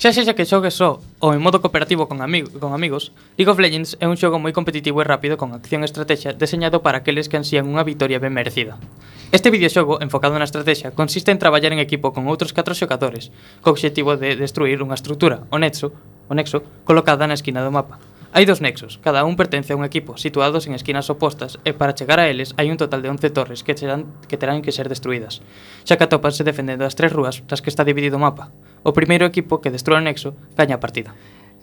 Xa 0.00 0.16
sexa 0.16 0.32
que 0.32 0.48
xogues 0.48 0.80
só 0.80 0.96
ou 1.20 1.36
en 1.36 1.44
modo 1.44 1.60
cooperativo 1.60 2.08
con, 2.08 2.24
amigo, 2.24 2.48
con 2.56 2.72
amigos, 2.72 3.12
League 3.36 3.52
of 3.52 3.60
Legends 3.60 4.00
é 4.00 4.08
un 4.08 4.16
xogo 4.16 4.40
moi 4.40 4.48
competitivo 4.56 5.04
e 5.04 5.04
rápido 5.04 5.36
con 5.36 5.52
acción 5.52 5.84
e 5.84 5.88
estrategia 5.92 6.32
deseñado 6.32 6.80
para 6.80 7.04
aqueles 7.04 7.28
que 7.28 7.36
ansían 7.36 7.68
unha 7.68 7.84
vitoria 7.84 8.16
ben 8.16 8.32
merecida. 8.32 8.80
Este 9.28 9.52
videoxogo, 9.52 10.00
enfocado 10.00 10.40
na 10.40 10.48
estrategia, 10.48 10.96
consiste 10.96 11.28
en 11.28 11.36
traballar 11.36 11.76
en 11.76 11.84
equipo 11.84 12.16
con 12.16 12.24
outros 12.32 12.56
4 12.56 12.72
xogadores, 12.72 13.28
co 13.60 13.76
obxectivo 13.76 14.16
de 14.16 14.40
destruir 14.40 14.80
unha 14.80 14.96
estrutura, 14.96 15.44
o 15.52 15.60
nexo, 15.60 15.92
o 15.92 16.32
nexo 16.32 16.64
colocada 16.88 17.28
na 17.28 17.36
esquina 17.36 17.60
do 17.60 17.68
mapa. 17.68 18.00
Hai 18.30 18.46
dos 18.46 18.62
nexos, 18.62 19.02
cada 19.02 19.26
un 19.26 19.34
pertence 19.34 19.74
a 19.74 19.76
un 19.76 19.82
equipo, 19.82 20.14
situados 20.14 20.70
en 20.70 20.78
esquinas 20.78 21.10
opostas, 21.10 21.58
e 21.66 21.74
para 21.74 21.98
chegar 21.98 22.22
a 22.22 22.30
eles 22.30 22.54
hai 22.54 22.70
un 22.70 22.78
total 22.78 23.02
de 23.02 23.10
11 23.10 23.26
torres 23.34 23.66
que, 23.66 23.74
serán, 23.74 24.06
que 24.30 24.38
terán 24.38 24.62
que 24.62 24.70
ser 24.70 24.86
destruídas, 24.86 25.42
xa 25.82 25.98
que 25.98 26.06
atópanse 26.06 26.46
defendendo 26.46 26.86
as 26.86 26.94
tres 26.94 27.10
rúas 27.10 27.42
das 27.50 27.58
que 27.58 27.74
está 27.74 27.82
dividido 27.82 28.22
o 28.22 28.22
mapa. 28.22 28.54
O 28.86 28.94
primeiro 28.94 29.26
equipo 29.26 29.58
que 29.58 29.74
destrua 29.74 29.98
o 29.98 30.06
nexo 30.06 30.38
gaña 30.54 30.78
a 30.78 30.82
partida. 30.82 31.10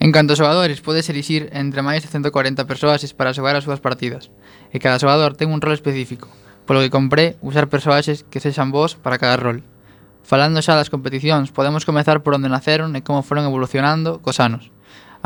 En 0.04 0.12
canto 0.12 0.36
a 0.36 0.40
xogadores, 0.44 0.84
podes 0.84 1.08
elixir 1.08 1.48
entre 1.56 1.80
máis 1.80 2.04
de 2.04 2.12
140 2.12 2.68
persoaxes 2.68 3.16
para 3.16 3.32
xogar 3.32 3.56
as 3.56 3.64
súas 3.64 3.80
partidas, 3.80 4.28
e 4.76 4.84
cada 4.84 5.00
xogador 5.00 5.40
ten 5.40 5.48
un 5.56 5.64
rol 5.64 5.72
específico, 5.72 6.28
polo 6.68 6.84
que 6.84 6.92
compré 6.92 7.40
usar 7.40 7.72
persoaxes 7.72 8.28
que 8.28 8.44
sexan 8.44 8.76
vos 8.76 9.00
para 9.00 9.16
cada 9.16 9.40
rol. 9.40 9.64
Falando 10.28 10.60
xa 10.60 10.76
das 10.76 10.92
competicións, 10.92 11.48
podemos 11.56 11.88
comezar 11.88 12.28
por 12.28 12.36
onde 12.36 12.52
naceron 12.52 12.92
e 13.00 13.08
como 13.08 13.24
foron 13.24 13.48
evolucionando 13.48 14.20
cos 14.20 14.44
anos. 14.44 14.68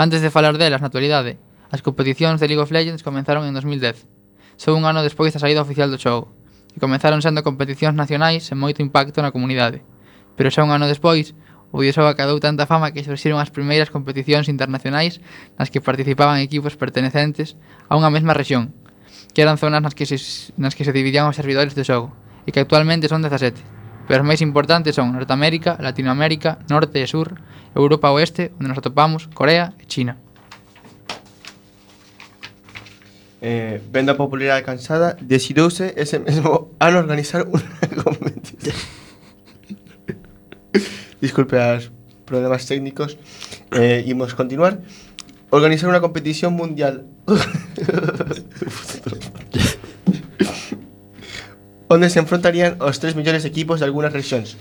Antes 0.02 0.24
de 0.24 0.34
falar 0.34 0.58
delas, 0.58 0.82
na 0.82 0.90
actualidade, 0.90 1.38
as 1.70 1.86
competicións 1.86 2.42
de 2.42 2.50
League 2.50 2.58
of 2.58 2.74
Legends 2.74 3.06
comenzaron 3.06 3.46
en 3.46 3.54
2010, 3.54 4.10
só 4.58 4.74
un 4.74 4.90
ano 4.90 5.06
despois 5.06 5.30
da 5.30 5.38
saída 5.38 5.62
oficial 5.62 5.94
do 5.94 6.02
xogo, 6.02 6.34
e 6.74 6.82
comenzaron 6.82 7.22
sendo 7.22 7.46
competicións 7.46 7.94
nacionais 7.94 8.42
sen 8.50 8.58
moito 8.58 8.82
impacto 8.82 9.22
na 9.22 9.30
comunidade. 9.30 9.86
Pero 10.34 10.50
xa 10.50 10.66
un 10.66 10.74
ano 10.74 10.90
despois, 10.90 11.38
o 11.70 11.78
videoxogo 11.78 12.10
acadou 12.10 12.42
tanta 12.42 12.66
fama 12.66 12.90
que 12.90 13.06
surxiron 13.06 13.38
as 13.38 13.54
primeiras 13.54 13.94
competicións 13.94 14.50
internacionais 14.50 15.22
nas 15.62 15.70
que 15.70 15.86
participaban 15.86 16.42
equipos 16.42 16.74
pertenecentes 16.82 17.54
a 17.86 17.94
unha 17.94 18.10
mesma 18.10 18.34
rexión, 18.34 18.74
que 19.38 19.46
eran 19.46 19.62
zonas 19.62 19.86
nas 19.86 19.94
que 19.94 20.10
se, 20.10 20.18
nas 20.58 20.74
que 20.74 20.82
se 20.82 20.98
dividían 20.98 21.30
os 21.30 21.38
servidores 21.38 21.78
do 21.78 21.86
xogo, 21.86 22.10
e 22.42 22.50
que 22.50 22.66
actualmente 22.66 23.06
son 23.06 23.22
17. 23.22 23.81
Pero 24.12 24.28
as 24.28 24.28
máis 24.28 24.43
importantes 24.43 25.00
son 25.00 25.15
Norteamérica, 25.15 25.80
Latinoamérica, 25.80 26.60
Norte 26.67 27.00
e 27.00 27.08
Sur, 27.08 27.39
Europa 27.71 28.12
Oeste, 28.12 28.52
onde 28.60 28.67
nos 28.67 28.76
atopamos, 28.76 29.32
Corea 29.32 29.71
e 29.80 29.88
China. 29.88 30.19
Eh, 33.39 33.80
vendo 33.88 34.12
a 34.12 34.19
popularidade 34.19 34.67
cansada, 34.67 35.15
decidiuse 35.15 35.95
ese 35.95 36.19
mesmo 36.19 36.76
ano 36.84 37.00
organizar 37.00 37.47
unha 37.47 37.63
competición. 38.04 38.76
Disculpe 41.24 41.56
as 41.56 41.88
problemas 42.28 42.67
técnicos. 42.67 43.15
Eh, 43.71 44.04
imos 44.12 44.36
continuar. 44.36 44.84
Organizar 45.56 45.88
unha 45.88 46.04
competición 46.04 46.52
mundial. 46.52 47.08
onde 51.92 52.08
se 52.08 52.24
enfrontarían 52.24 52.80
os 52.80 53.04
tres 53.04 53.20
mellores 53.20 53.44
equipos 53.44 53.84
de 53.84 53.86
algunhas 53.86 54.16
rexións, 54.16 54.56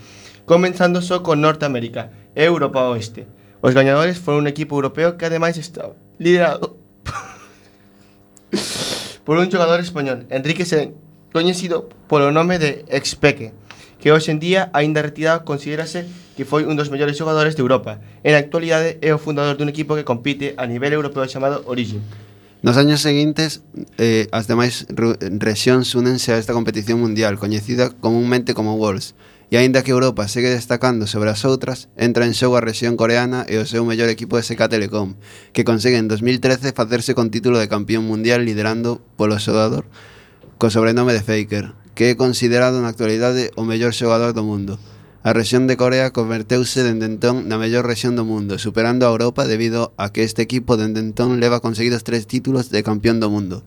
comenzando 0.50 0.98
só 0.98 1.22
con 1.22 1.38
Norteamérica 1.38 2.10
e 2.34 2.42
Europa 2.42 2.90
Oeste. 2.90 3.30
Os 3.62 3.70
gañadores 3.70 4.18
foron 4.18 4.42
un 4.42 4.50
equipo 4.50 4.74
europeo 4.74 5.14
que 5.14 5.30
ademais 5.30 5.54
estaba 5.54 5.94
liderado 6.18 6.74
por 9.24 9.38
un 9.38 9.46
xogador 9.46 9.78
español, 9.78 10.26
Enrique 10.26 10.66
Sen, 10.66 10.98
coñecido 11.30 11.86
polo 12.10 12.34
nome 12.34 12.58
de 12.58 12.82
Expeque, 12.90 13.54
que 14.02 14.10
hoxe 14.10 14.34
en 14.34 14.42
día, 14.42 14.66
aínda 14.74 14.98
retirado, 14.98 15.46
considerase 15.46 16.10
que 16.34 16.42
foi 16.42 16.66
un 16.66 16.74
dos 16.74 16.90
mellores 16.90 17.14
xogadores 17.14 17.54
de 17.54 17.62
Europa. 17.62 18.02
En 18.26 18.34
a 18.34 18.42
actualidade 18.42 18.98
é 19.06 19.14
o 19.14 19.22
fundador 19.22 19.54
dun 19.54 19.70
equipo 19.70 19.94
que 19.94 20.08
compite 20.08 20.58
a 20.58 20.66
nivel 20.66 20.90
europeo 20.90 21.30
chamado 21.30 21.62
Origin. 21.70 22.02
Nos 22.62 22.76
años 22.76 23.00
seguintes, 23.00 23.62
eh, 23.96 24.28
as 24.36 24.44
demais 24.44 24.84
rexións 24.92 25.96
únense 25.96 26.36
a 26.36 26.36
esta 26.36 26.52
competición 26.52 27.00
mundial, 27.00 27.40
coñecida 27.40 27.88
comúnmente 27.88 28.52
como 28.52 28.76
Worlds, 28.76 29.16
e 29.48 29.56
aínda 29.56 29.80
que 29.80 29.96
Europa 29.96 30.28
segue 30.28 30.52
destacando 30.52 31.08
sobre 31.08 31.32
as 31.32 31.48
outras, 31.48 31.88
entra 31.96 32.28
en 32.28 32.36
xogo 32.36 32.60
a 32.60 32.62
rexión 32.62 33.00
coreana 33.00 33.48
e 33.48 33.56
o 33.56 33.64
seu 33.64 33.88
mellor 33.88 34.12
equipo 34.12 34.36
SK 34.36 34.68
Telecom, 34.68 35.16
que 35.56 35.64
consegue 35.64 35.96
en 35.96 36.12
2013 36.12 36.76
facerse 36.76 37.16
con 37.16 37.32
título 37.32 37.56
de 37.56 37.72
campeón 37.72 38.04
mundial 38.04 38.44
liderando 38.44 39.00
polo 39.16 39.40
xogador 39.40 39.88
co 40.60 40.68
sobrenome 40.68 41.16
de 41.16 41.24
Faker, 41.24 41.72
que 41.96 42.12
é 42.12 42.20
considerado 42.20 42.84
na 42.84 42.92
actualidade 42.92 43.56
o 43.56 43.64
mellor 43.64 43.96
xogador 43.96 44.36
do 44.36 44.44
mundo. 44.44 44.76
A 45.22 45.34
rexión 45.34 45.66
de 45.66 45.76
Corea 45.76 46.16
converteuse 46.16 46.80
dende 46.80 47.04
entón 47.04 47.44
na 47.44 47.60
mellor 47.60 47.84
rexión 47.84 48.16
do 48.16 48.24
mundo, 48.24 48.56
superando 48.56 49.04
a 49.04 49.12
Europa 49.12 49.44
debido 49.44 49.92
a 50.00 50.08
que 50.16 50.24
este 50.24 50.40
equipo 50.40 50.80
dende 50.80 51.04
entón 51.04 51.44
leva 51.44 51.60
conseguidos 51.60 52.08
tres 52.08 52.24
títulos 52.24 52.72
de 52.72 52.80
campeón 52.80 53.20
do 53.20 53.28
mundo. 53.28 53.60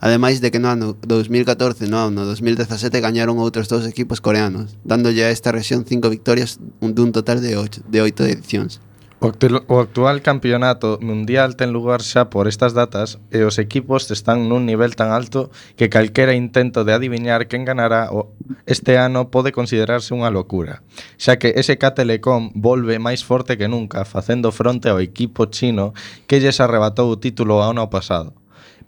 Ademais 0.00 0.40
de 0.40 0.48
que 0.48 0.56
no 0.64 0.72
ano 0.72 0.96
2014 1.04 1.92
no 1.92 2.00
ano 2.08 2.24
2017 2.24 3.04
gañaron 3.04 3.36
outros 3.36 3.68
dous 3.68 3.84
equipos 3.84 4.24
coreanos, 4.24 4.80
dándolle 4.80 5.28
a 5.28 5.32
esta 5.36 5.52
rexión 5.52 5.84
cinco 5.84 6.08
victorias 6.08 6.56
dun 6.80 7.12
total 7.12 7.44
de 7.44 7.52
oito, 7.60 7.84
de 7.84 8.00
oito 8.00 8.24
edicións. 8.24 8.80
O, 9.20 9.30
o 9.30 9.80
actual 9.80 10.20
campeonato 10.20 10.98
mundial 11.00 11.56
ten 11.56 11.72
lugar 11.72 12.04
xa 12.04 12.28
por 12.28 12.44
estas 12.44 12.76
datas 12.76 13.22
e 13.32 13.40
os 13.46 13.56
equipos 13.56 14.10
están 14.12 14.50
nun 14.50 14.68
nivel 14.68 14.98
tan 14.98 15.14
alto 15.14 15.48
que 15.78 15.88
calquera 15.88 16.36
intento 16.36 16.84
de 16.84 16.92
adiviñar 16.92 17.48
quen 17.48 17.64
ganará 17.64 18.12
o 18.12 18.34
este 18.68 19.00
ano 19.00 19.32
pode 19.32 19.54
considerarse 19.54 20.12
unha 20.12 20.28
locura, 20.28 20.84
xa 21.16 21.40
que 21.40 21.56
SK 21.56 22.04
Telecom 22.04 22.52
volve 22.52 23.00
máis 23.00 23.24
forte 23.24 23.56
que 23.56 23.70
nunca 23.70 24.04
facendo 24.04 24.52
fronte 24.52 24.92
ao 24.92 25.00
equipo 25.00 25.48
chino 25.48 25.96
que 26.28 26.42
lles 26.42 26.60
arrebatou 26.60 27.08
o 27.08 27.16
título 27.16 27.64
ano 27.64 27.88
pasado. 27.88 28.36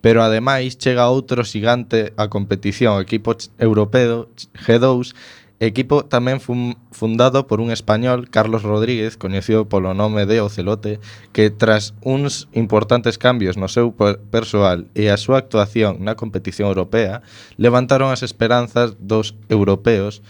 Pero 0.05 0.21
ademais 0.21 0.77
chega 0.77 1.09
outro 1.09 1.43
xigante 1.49 2.13
á 2.21 2.29
competición, 2.29 3.01
o 3.01 3.03
equipo 3.03 3.33
europeo 3.57 4.29
G2, 4.53 5.17
equipo 5.61 6.05
tamén 6.05 6.37
fun 6.37 6.77
fundado 6.93 7.49
por 7.49 7.65
un 7.65 7.73
español, 7.73 8.29
Carlos 8.29 8.61
Rodríguez, 8.61 9.17
coñecido 9.17 9.69
polo 9.69 9.97
nome 9.97 10.29
de 10.29 10.45
Ocelote, 10.45 11.01
que 11.33 11.49
tras 11.49 11.97
uns 12.05 12.49
importantes 12.53 13.17
cambios 13.17 13.57
no 13.57 13.69
seu 13.73 13.97
persoal 14.29 14.89
e 14.93 15.09
a 15.09 15.17
súa 15.17 15.41
actuación 15.41 16.05
na 16.05 16.13
competición 16.13 16.69
europea, 16.69 17.25
levantaron 17.57 18.13
as 18.13 18.21
esperanzas 18.21 19.01
dos 19.01 19.33
europeos 19.49 20.21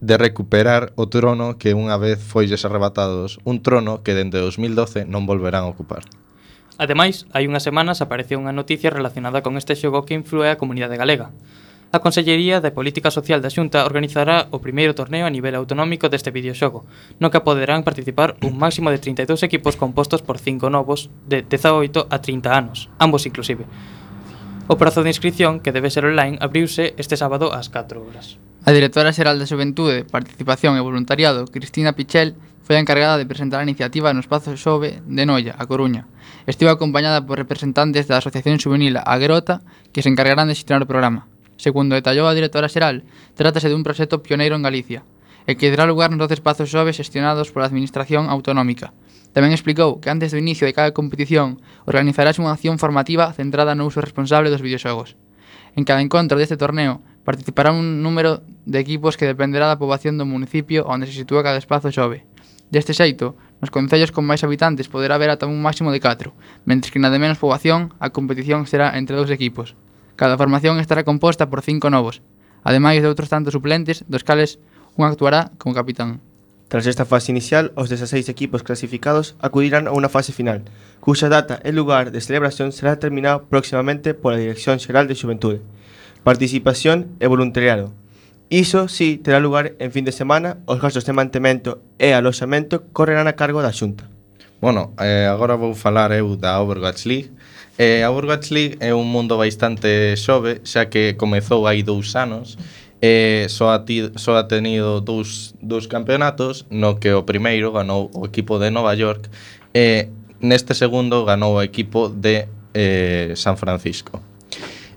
de 0.00 0.16
recuperar 0.16 0.92
o 0.96 1.08
trono 1.08 1.56
que 1.60 1.76
unha 1.76 1.96
vez 1.96 2.20
foilles 2.20 2.64
arrebatados, 2.64 3.40
un 3.44 3.64
trono 3.64 4.04
que 4.04 4.16
dende 4.16 4.40
2012 4.40 5.08
non 5.08 5.28
volverán 5.28 5.68
a 5.68 5.72
ocupar. 5.72 6.04
Ademais, 6.80 7.28
hai 7.36 7.44
unhas 7.44 7.64
semanas 7.64 8.00
apareceu 8.00 8.40
unha 8.40 8.56
noticia 8.56 8.88
relacionada 8.88 9.44
con 9.44 9.60
este 9.60 9.76
xogo 9.76 10.08
que 10.08 10.16
influe 10.16 10.48
a 10.48 10.56
comunidade 10.56 10.96
galega. 10.96 11.28
A 11.92 11.98
Consellería 11.98 12.60
de 12.60 12.70
Política 12.70 13.10
Social 13.10 13.42
da 13.42 13.50
Xunta 13.50 13.82
organizará 13.82 14.46
o 14.54 14.62
primeiro 14.62 14.94
torneo 14.94 15.26
a 15.26 15.34
nivel 15.34 15.58
autonómico 15.58 16.06
deste 16.06 16.30
videoxogo, 16.30 16.86
no 17.18 17.34
que 17.34 17.42
poderán 17.42 17.82
participar 17.82 18.38
un 18.46 18.62
máximo 18.62 18.94
de 18.94 19.02
32 19.02 19.42
equipos 19.42 19.74
compostos 19.74 20.22
por 20.22 20.38
5 20.38 20.70
novos 20.70 21.10
de 21.26 21.42
18 21.42 22.06
a 22.06 22.22
30 22.22 22.46
anos, 22.46 22.86
ambos 23.02 23.26
inclusive. 23.26 23.66
O 24.70 24.78
prazo 24.78 25.02
de 25.02 25.10
inscripción, 25.10 25.58
que 25.58 25.74
debe 25.74 25.90
ser 25.90 26.06
online, 26.06 26.38
abriuse 26.38 26.94
este 26.94 27.18
sábado 27.18 27.50
ás 27.50 27.74
4 27.74 27.98
horas. 27.98 28.38
A 28.62 28.70
directora 28.70 29.10
xeral 29.10 29.42
de 29.42 29.50
Xuventude, 29.50 30.06
Participación 30.06 30.78
e 30.78 30.86
Voluntariado, 30.86 31.50
Cristina 31.50 31.98
Pichel, 31.98 32.38
foi 32.62 32.78
a 32.78 32.82
encargada 32.86 33.18
de 33.18 33.26
presentar 33.26 33.58
a 33.58 33.66
iniciativa 33.66 34.14
no 34.14 34.22
espazo 34.22 34.54
Xove 34.54 35.02
de 35.10 35.26
Noia, 35.26 35.58
a 35.58 35.66
Coruña. 35.66 36.06
Estivo 36.46 36.70
acompañada 36.70 37.26
por 37.26 37.34
representantes 37.34 38.06
da 38.06 38.22
Asociación 38.22 38.62
Juvenil 38.62 38.94
A 38.94 39.18
Grota, 39.18 39.66
que 39.90 40.06
se 40.06 40.10
encargarán 40.14 40.46
de 40.46 40.54
xestionar 40.54 40.86
o 40.86 40.90
programa. 40.94 41.26
Segundo 41.60 41.92
detallou 41.92 42.24
a 42.24 42.32
directora 42.32 42.72
xeral, 42.72 43.04
trátase 43.36 43.68
dun 43.68 43.84
proxecto 43.84 44.24
pioneiro 44.24 44.56
en 44.56 44.64
Galicia, 44.64 45.04
e 45.44 45.60
que 45.60 45.68
terá 45.68 45.84
lugar 45.84 46.08
nos 46.08 46.24
12 46.24 46.40
espazos 46.40 46.72
xove 46.72 46.96
xestionados 46.96 47.52
pola 47.52 47.68
Administración 47.68 48.32
Autonómica. 48.32 48.96
Tamén 49.36 49.52
explicou 49.52 50.00
que 50.00 50.08
antes 50.08 50.32
do 50.32 50.40
inicio 50.40 50.64
de 50.64 50.72
cada 50.72 50.96
competición 50.96 51.60
organizarás 51.84 52.40
unha 52.40 52.56
acción 52.56 52.80
formativa 52.80 53.28
centrada 53.36 53.76
no 53.76 53.84
uso 53.84 54.00
responsable 54.00 54.48
dos 54.48 54.64
videoxogos. 54.64 55.20
En 55.76 55.84
cada 55.84 56.00
encontro 56.00 56.40
deste 56.40 56.56
torneo 56.56 57.04
participará 57.28 57.76
un 57.76 58.00
número 58.00 58.40
de 58.64 58.80
equipos 58.80 59.20
que 59.20 59.28
dependerá 59.28 59.68
da 59.68 59.76
poboación 59.76 60.16
do 60.16 60.24
municipio 60.24 60.88
onde 60.88 61.12
se 61.12 61.12
sitúa 61.12 61.44
cada 61.44 61.60
espazo 61.60 61.92
xove. 61.92 62.24
Deste 62.72 62.96
xeito, 62.96 63.36
nos 63.60 63.68
concellos 63.68 64.16
con 64.16 64.24
máis 64.24 64.40
habitantes 64.40 64.88
poderá 64.88 65.20
haber 65.20 65.28
ata 65.28 65.44
un 65.44 65.60
máximo 65.60 65.92
de 65.92 66.00
4, 66.00 66.32
mentres 66.64 66.88
que 66.88 67.02
na 67.04 67.12
de 67.12 67.20
menos 67.20 67.36
poboación 67.36 67.92
a 68.00 68.08
competición 68.08 68.64
será 68.64 68.96
entre 68.96 69.20
dous 69.20 69.28
equipos. 69.28 69.76
Cada 70.20 70.36
formación 70.36 70.76
estará 70.76 71.02
composta 71.02 71.48
por 71.48 71.64
cinco 71.64 71.88
novos, 71.88 72.20
ademais 72.60 73.00
de 73.00 73.08
outros 73.08 73.32
tantos 73.32 73.56
suplentes, 73.56 74.04
dos 74.04 74.20
cales 74.20 74.60
un 75.00 75.08
actuará 75.08 75.48
como 75.56 75.72
capitán. 75.72 76.20
Tras 76.68 76.84
esta 76.84 77.08
fase 77.08 77.32
inicial, 77.32 77.72
os 77.72 77.88
16 77.88 78.28
equipos 78.28 78.60
clasificados 78.60 79.32
acudirán 79.40 79.88
a 79.88 79.96
unha 79.96 80.12
fase 80.12 80.36
final, 80.36 80.68
cuxa 81.00 81.32
data 81.32 81.56
e 81.64 81.72
lugar 81.72 82.12
de 82.12 82.20
celebración 82.20 82.68
será 82.68 83.00
determinado 83.00 83.48
próximamente 83.48 84.12
pola 84.12 84.36
Dirección 84.36 84.76
Xeral 84.76 85.08
de 85.08 85.16
Xuventude. 85.16 85.64
Participación 86.20 87.16
e 87.16 87.24
voluntariado. 87.24 87.96
Iso, 88.52 88.92
si, 88.92 89.16
sí, 89.16 89.24
terá 89.24 89.40
lugar 89.40 89.72
en 89.80 89.88
fin 89.88 90.04
de 90.04 90.12
semana, 90.12 90.60
os 90.68 90.84
gastos 90.84 91.08
de 91.08 91.16
mantemento 91.16 91.80
e 91.96 92.12
aloxamento 92.12 92.92
correrán 92.92 93.24
a 93.24 93.40
cargo 93.40 93.64
da 93.64 93.72
Xunta. 93.72 94.12
Bueno, 94.60 94.92
eh, 95.00 95.26
agora 95.26 95.56
vou 95.56 95.74
falar 95.74 96.12
eu 96.12 96.36
da 96.36 96.60
Overwatch 96.60 97.08
League. 97.08 97.30
Eh, 97.78 98.02
a 98.04 98.10
Overwatch 98.10 98.52
League 98.52 98.76
é 98.80 98.92
un 98.94 99.08
mundo 99.08 99.38
bastante 99.38 100.14
xove, 100.16 100.60
xa 100.64 100.84
que 100.84 101.14
comezou 101.16 101.66
hai 101.66 101.82
dous 101.82 102.14
anos, 102.14 102.58
e 103.00 103.44
eh, 103.44 103.48
só, 103.48 103.72
ha 103.72 103.80
ti, 103.80 104.12
só 104.16 104.36
ha 104.36 104.44
tenido 104.44 105.00
dous, 105.00 105.54
dous 105.62 105.88
campeonatos, 105.88 106.66
no 106.68 107.00
que 107.00 107.08
o 107.08 107.24
primeiro 107.24 107.72
ganou 107.72 108.10
o 108.12 108.26
equipo 108.26 108.58
de 108.58 108.68
Nova 108.68 108.92
York, 108.92 109.32
e 109.72 109.80
eh, 109.80 110.08
neste 110.44 110.76
segundo 110.76 111.24
ganou 111.24 111.56
o 111.56 111.62
equipo 111.64 112.12
de 112.12 112.44
eh, 112.74 113.32
San 113.40 113.56
Francisco. 113.56 114.20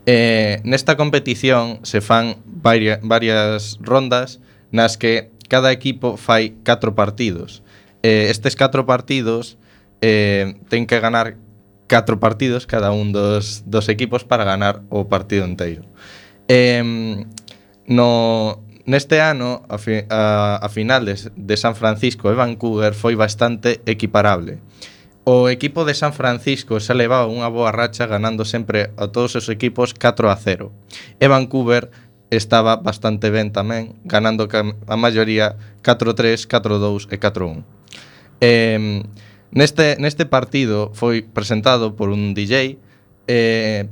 Eh, 0.05 0.59
nesta 0.67 0.99
competición 0.99 1.79
se 1.87 2.03
fan 2.03 2.35
varia, 2.43 2.99
varias 2.99 3.79
rondas 3.79 4.43
nas 4.75 4.99
que 4.99 5.31
cada 5.47 5.71
equipo 5.71 6.19
fai 6.19 6.51
4 6.67 6.91
partidos, 6.91 7.62
eh, 8.03 8.27
estes 8.29 8.55
catro 8.55 8.85
partidos 8.85 9.57
eh, 10.03 10.59
ten 10.67 10.85
que 10.85 10.99
ganar 10.99 11.39
catro 11.87 12.19
partidos 12.19 12.67
cada 12.67 12.91
un 12.91 13.15
dos, 13.15 13.63
dos 13.65 13.87
equipos 13.87 14.27
para 14.27 14.43
ganar 14.43 14.83
o 14.91 15.07
partido 15.07 15.47
inteiro. 15.47 15.87
Eh, 16.47 16.83
no, 17.87 18.63
neste 18.85 19.19
ano, 19.23 19.63
a, 19.69 19.77
fi, 19.77 20.03
a, 20.09 20.59
a 20.61 20.69
final 20.69 21.05
de, 21.05 21.15
de 21.35 21.55
San 21.57 21.75
Francisco 21.75 22.31
e 22.31 22.35
Vancouver 22.35 22.93
foi 22.93 23.15
bastante 23.15 23.79
equiparable. 23.87 24.59
O 25.23 25.47
equipo 25.47 25.85
de 25.85 25.95
San 25.95 26.11
Francisco 26.11 26.83
se 26.83 26.91
levaba 26.91 27.31
unha 27.31 27.47
boa 27.47 27.71
racha 27.71 28.03
ganando 28.03 28.43
sempre 28.43 28.91
a 28.99 29.07
todos 29.07 29.39
os 29.39 29.47
equipos 29.47 29.95
4 29.95 30.27
a 30.27 30.35
0. 30.35 30.67
E 31.15 31.25
Vancouver 31.31 31.87
estaba 32.35 32.77
bastante 32.77 33.29
ben 33.29 33.53
tamén, 33.53 33.97
ganando 34.03 34.49
a 34.49 34.95
maioría 34.97 35.55
4-3, 35.85 36.49
4-2 36.49 37.07
e 37.13 37.17
4-1. 37.21 37.63
Eh, 38.41 39.01
neste, 39.51 39.95
neste 40.01 40.25
partido 40.25 40.91
foi 40.97 41.21
presentado 41.21 41.95
por 41.95 42.09
un 42.09 42.33
DJ 42.33 42.77
eh, 43.27 43.87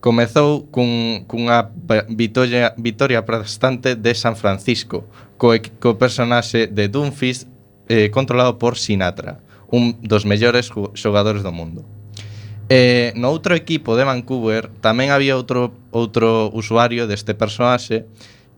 comezou 0.00 0.66
cun, 0.70 1.24
cunha 1.26 1.70
vitoria, 2.08 2.74
vitoria 2.76 3.24
prestante 3.24 3.96
de 3.96 4.14
San 4.14 4.36
Francisco 4.36 5.06
co, 5.36 5.54
co 5.80 5.98
personaxe 5.98 6.66
de 6.66 6.88
Dumfries 6.88 7.46
eh, 7.88 8.10
controlado 8.10 8.58
por 8.58 8.76
Sinatra 8.76 9.40
un 9.70 10.00
dos 10.00 10.24
mellores 10.24 10.72
xogadores 10.94 11.42
do 11.42 11.52
mundo. 11.52 11.84
E 12.68 13.16
no 13.16 13.32
outro 13.32 13.56
equipo 13.56 13.96
de 13.96 14.04
Vancouver 14.04 14.68
tamén 14.84 15.08
había 15.08 15.40
outro 15.40 15.72
outro 15.88 16.52
usuario 16.52 17.08
deste 17.08 17.32
personaxe 17.32 18.04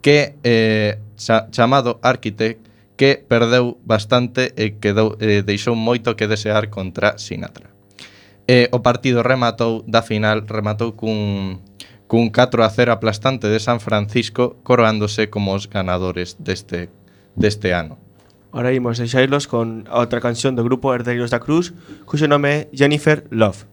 que 0.03 0.35
eh, 0.43 0.99
xa, 1.15 1.47
chamado 1.55 2.03
Architect 2.03 2.67
que 2.99 3.17
perdeu 3.17 3.79
bastante 3.87 4.53
e 4.59 4.77
quedou, 4.83 5.17
eh, 5.23 5.47
deixou 5.47 5.79
moito 5.79 6.19
que 6.19 6.27
desear 6.27 6.69
contra 6.69 7.17
Sinatra. 7.17 7.71
E 8.51 8.69
o 8.75 8.83
partido 8.83 9.23
rematou 9.23 9.87
da 9.87 10.03
final, 10.03 10.43
rematou 10.43 10.99
cun, 10.99 11.63
cun 12.11 12.35
4 12.35 12.61
a 12.61 12.69
0 12.69 12.93
aplastante 12.93 13.47
de 13.47 13.63
San 13.63 13.79
Francisco 13.79 14.59
coroándose 14.67 15.31
como 15.31 15.55
os 15.55 15.71
ganadores 15.71 16.37
deste, 16.43 16.91
deste 17.39 17.73
ano. 17.73 17.97
Ahora 18.51 18.75
imos 18.75 18.99
deixailos 18.99 19.47
con 19.47 19.87
a 19.87 20.03
outra 20.03 20.19
canción 20.19 20.59
do 20.59 20.67
grupo 20.67 20.91
Herdeiros 20.91 21.31
da 21.31 21.39
Cruz, 21.39 21.71
cuxo 22.05 22.27
nome 22.27 22.51
é 22.51 22.59
Jennifer 22.75 23.23
Love. 23.31 23.71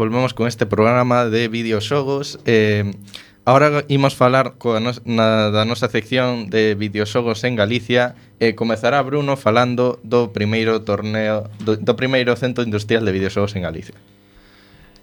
volvemos 0.00 0.32
con 0.32 0.48
este 0.48 0.64
programa 0.64 1.26
de 1.26 1.48
videoxogos 1.48 2.40
eh, 2.46 2.96
Ahora 3.44 3.84
imos 3.88 4.14
falar 4.14 4.60
coa 4.60 4.84
nos, 4.84 5.00
na, 5.08 5.48
da 5.48 5.64
nosa 5.64 5.88
sección 5.88 6.52
de 6.52 6.76
videoxogos 6.76 7.40
en 7.48 7.56
Galicia 7.56 8.14
e 8.36 8.52
comezará 8.52 9.00
Bruno 9.00 9.34
falando 9.34 9.96
do 10.04 10.28
primeiro 10.28 10.84
torneo 10.84 11.48
do, 11.58 11.74
do 11.74 11.96
primeiro 11.96 12.36
centro 12.36 12.62
industrial 12.62 13.00
de 13.02 13.10
videoxogos 13.10 13.56
en 13.56 13.64
Galicia. 13.64 13.96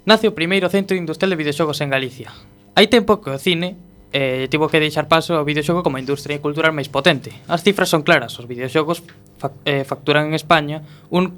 Nace 0.06 0.30
o 0.30 0.38
primeiro 0.38 0.70
centro 0.70 0.93
industrial 0.93 1.34
de 1.34 1.41
videoxogos 1.41 1.82
en 1.82 1.89
Galicia. 1.89 2.30
Hai 2.78 2.86
tempo 2.88 3.18
que 3.20 3.34
o 3.34 3.41
cine 3.41 3.74
eh, 4.14 4.45
tivo 4.54 4.70
que 4.70 4.80
deixar 4.80 5.10
paso 5.10 5.34
ao 5.34 5.43
videoxogo 5.43 5.82
como 5.82 5.98
a 5.98 6.04
industria 6.06 6.38
cultural 6.38 6.78
máis 6.78 6.93
potente. 6.93 7.34
As 7.50 7.66
cifras 7.66 7.89
son 7.89 8.06
claras, 8.06 8.38
os 8.38 8.45
videoxogos 8.45 9.02
fa, 9.41 9.50
eh, 9.66 9.82
facturan 9.82 10.30
en 10.30 10.38
España 10.38 10.86
un 11.10 11.34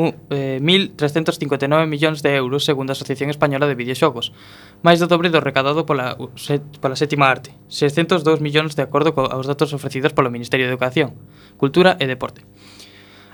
un, 0.00 0.16
eh, 0.32 0.56
1.359 0.64 1.84
millóns 1.84 2.24
de 2.24 2.32
euros 2.32 2.64
segundo 2.64 2.90
a 2.90 2.96
Asociación 2.96 3.28
Española 3.28 3.68
de 3.68 3.76
Videoxogos, 3.76 4.32
máis 4.80 4.96
do 4.96 5.04
dobre 5.04 5.28
do 5.28 5.44
recadado 5.44 5.84
pola, 5.84 6.16
set, 6.40 6.64
pola 6.80 6.96
sétima 6.96 7.28
arte, 7.28 7.52
602 7.68 8.40
millóns 8.40 8.72
de 8.72 8.80
acordo 8.80 9.12
co, 9.12 9.28
aos 9.28 9.44
datos 9.44 9.76
ofrecidos 9.76 10.16
polo 10.16 10.32
Ministerio 10.32 10.64
de 10.64 10.72
Educación, 10.72 11.20
Cultura 11.60 12.00
e 12.00 12.08
Deporte. 12.08 12.48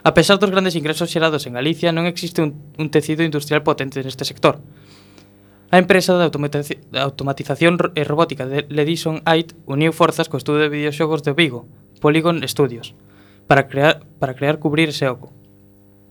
A 0.02 0.10
pesar 0.14 0.42
dos 0.42 0.50
grandes 0.50 0.74
ingresos 0.74 1.10
xerados 1.10 1.46
en 1.46 1.54
Galicia, 1.54 1.94
non 1.94 2.10
existe 2.10 2.42
un, 2.42 2.58
un 2.82 2.90
tecido 2.90 3.22
industrial 3.22 3.62
potente 3.62 4.02
neste 4.02 4.26
sector. 4.26 4.58
A 5.70 5.78
empresa 5.78 6.14
de 6.14 6.26
automatización 7.02 7.78
e 7.94 8.02
eh, 8.02 8.06
robótica 8.06 8.46
de 8.46 8.66
Ledison 8.70 9.22
Ait 9.26 9.54
uniu 9.66 9.90
forzas 9.90 10.30
co 10.30 10.38
estudo 10.38 10.62
de 10.62 10.70
videoxogos 10.70 11.26
de 11.26 11.34
Vigo, 11.34 11.66
Polygon 11.98 12.38
Studios, 12.46 12.94
para 13.50 13.66
crear, 13.66 14.06
para 14.18 14.38
crear 14.38 14.62
cubrir 14.62 14.94
ese 14.94 15.10
oco. 15.10 15.35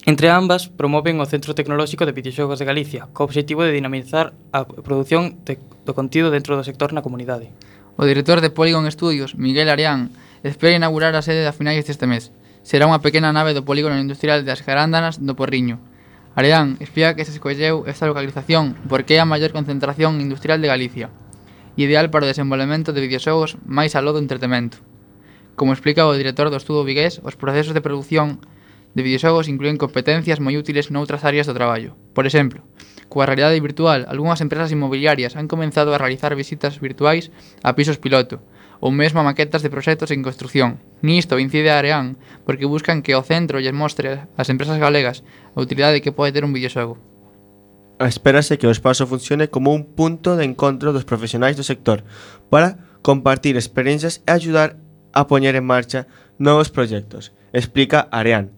Entre 0.05 0.29
ambas 0.29 0.69
promoven 0.69 1.17
o 1.17 1.25
Centro 1.25 1.57
Tecnolóxico 1.57 2.05
de 2.05 2.13
Videoxogos 2.13 2.61
de 2.61 2.69
Galicia, 2.69 3.09
co 3.09 3.25
obxectivo 3.25 3.65
de 3.65 3.73
dinamizar 3.73 4.37
a 4.53 4.61
produción 4.61 5.41
do 5.41 5.97
contido 5.97 6.29
dentro 6.29 6.53
do 6.53 6.61
sector 6.61 6.93
na 6.93 7.01
comunidade. 7.01 7.49
O 7.97 8.05
director 8.05 8.37
de 8.37 8.53
Polygon 8.53 8.85
Studios, 8.93 9.33
Miguel 9.33 9.65
Arián, 9.65 10.13
espera 10.45 10.77
inaugurar 10.77 11.17
a 11.17 11.25
sede 11.25 11.41
a 11.49 11.57
finais 11.57 11.89
deste 11.89 12.05
mes. 12.05 12.29
Será 12.61 12.85
unha 12.85 13.01
pequena 13.01 13.33
nave 13.33 13.57
do 13.57 13.65
polígono 13.65 13.97
industrial 13.97 14.45
das 14.45 14.61
Garándanas 14.61 15.17
do 15.17 15.33
Porriño. 15.33 15.81
Arián 16.37 16.77
explica 16.77 17.17
que 17.17 17.25
se 17.25 17.33
escolleu 17.33 17.89
esta 17.89 18.05
localización 18.05 18.77
porque 18.85 19.17
é 19.17 19.25
a 19.25 19.25
maior 19.25 19.57
concentración 19.57 20.21
industrial 20.21 20.61
de 20.61 20.69
Galicia, 20.69 21.09
ideal 21.81 22.13
para 22.13 22.29
o 22.29 22.31
desenvolvemento 22.31 22.93
de 22.93 23.01
videoxogos 23.01 23.57
máis 23.65 23.97
aló 23.97 24.13
do 24.13 24.21
entretemento. 24.21 24.85
Como 25.57 25.73
explica 25.73 26.05
o 26.05 26.13
director 26.13 26.53
do 26.53 26.61
estudo 26.61 26.85
vigués, 26.85 27.25
os 27.25 27.33
procesos 27.33 27.73
de 27.73 27.81
produción 27.81 28.45
de 28.95 29.03
videoxogos 29.03 29.51
incluen 29.51 29.75
competencias 29.75 30.39
moi 30.39 30.55
útiles 30.55 30.87
noutras 30.87 31.27
áreas 31.27 31.45
do 31.45 31.53
traballo. 31.53 31.99
Por 32.15 32.23
exemplo, 32.23 32.63
coa 33.11 33.27
realidade 33.27 33.59
virtual, 33.59 34.07
algunhas 34.07 34.39
empresas 34.39 34.71
inmobiliarias 34.71 35.35
han 35.35 35.51
comenzado 35.51 35.91
a 35.91 35.99
realizar 35.99 36.31
visitas 36.33 36.79
virtuais 36.79 37.29
a 37.61 37.75
pisos 37.75 37.99
piloto, 37.99 38.39
ou 38.79 38.95
mesmo 38.95 39.19
a 39.19 39.27
maquetas 39.27 39.61
de 39.61 39.69
proxectos 39.69 40.15
en 40.15 40.23
construción. 40.23 40.79
Nisto 41.03 41.37
incide 41.37 41.75
a 41.75 41.77
Areán, 41.77 42.15
porque 42.47 42.65
buscan 42.65 43.03
que 43.03 43.19
o 43.19 43.21
centro 43.21 43.59
lles 43.59 43.75
mostre 43.75 44.31
ás 44.39 44.47
empresas 44.47 44.79
galegas 44.79 45.27
a 45.53 45.59
utilidade 45.59 45.99
que 45.99 46.15
pode 46.15 46.31
ter 46.31 46.47
un 46.47 46.55
videoxogo. 46.55 46.95
Espérase 47.99 48.59
que 48.59 48.67
o 48.67 48.75
espazo 48.75 49.07
funcione 49.07 49.47
como 49.47 49.71
un 49.71 49.95
punto 49.95 50.35
de 50.35 50.43
encontro 50.43 50.91
dos 50.91 51.07
profesionais 51.07 51.55
do 51.55 51.63
sector 51.63 52.03
para 52.51 52.79
compartir 53.03 53.55
experiencias 53.55 54.23
e 54.27 54.31
axudar 54.35 54.79
a 55.15 55.27
poñer 55.31 55.55
en 55.55 55.63
marcha 55.63 56.07
novos 56.35 56.67
proxectos, 56.67 57.31
explica 57.55 58.07
Areán. 58.11 58.51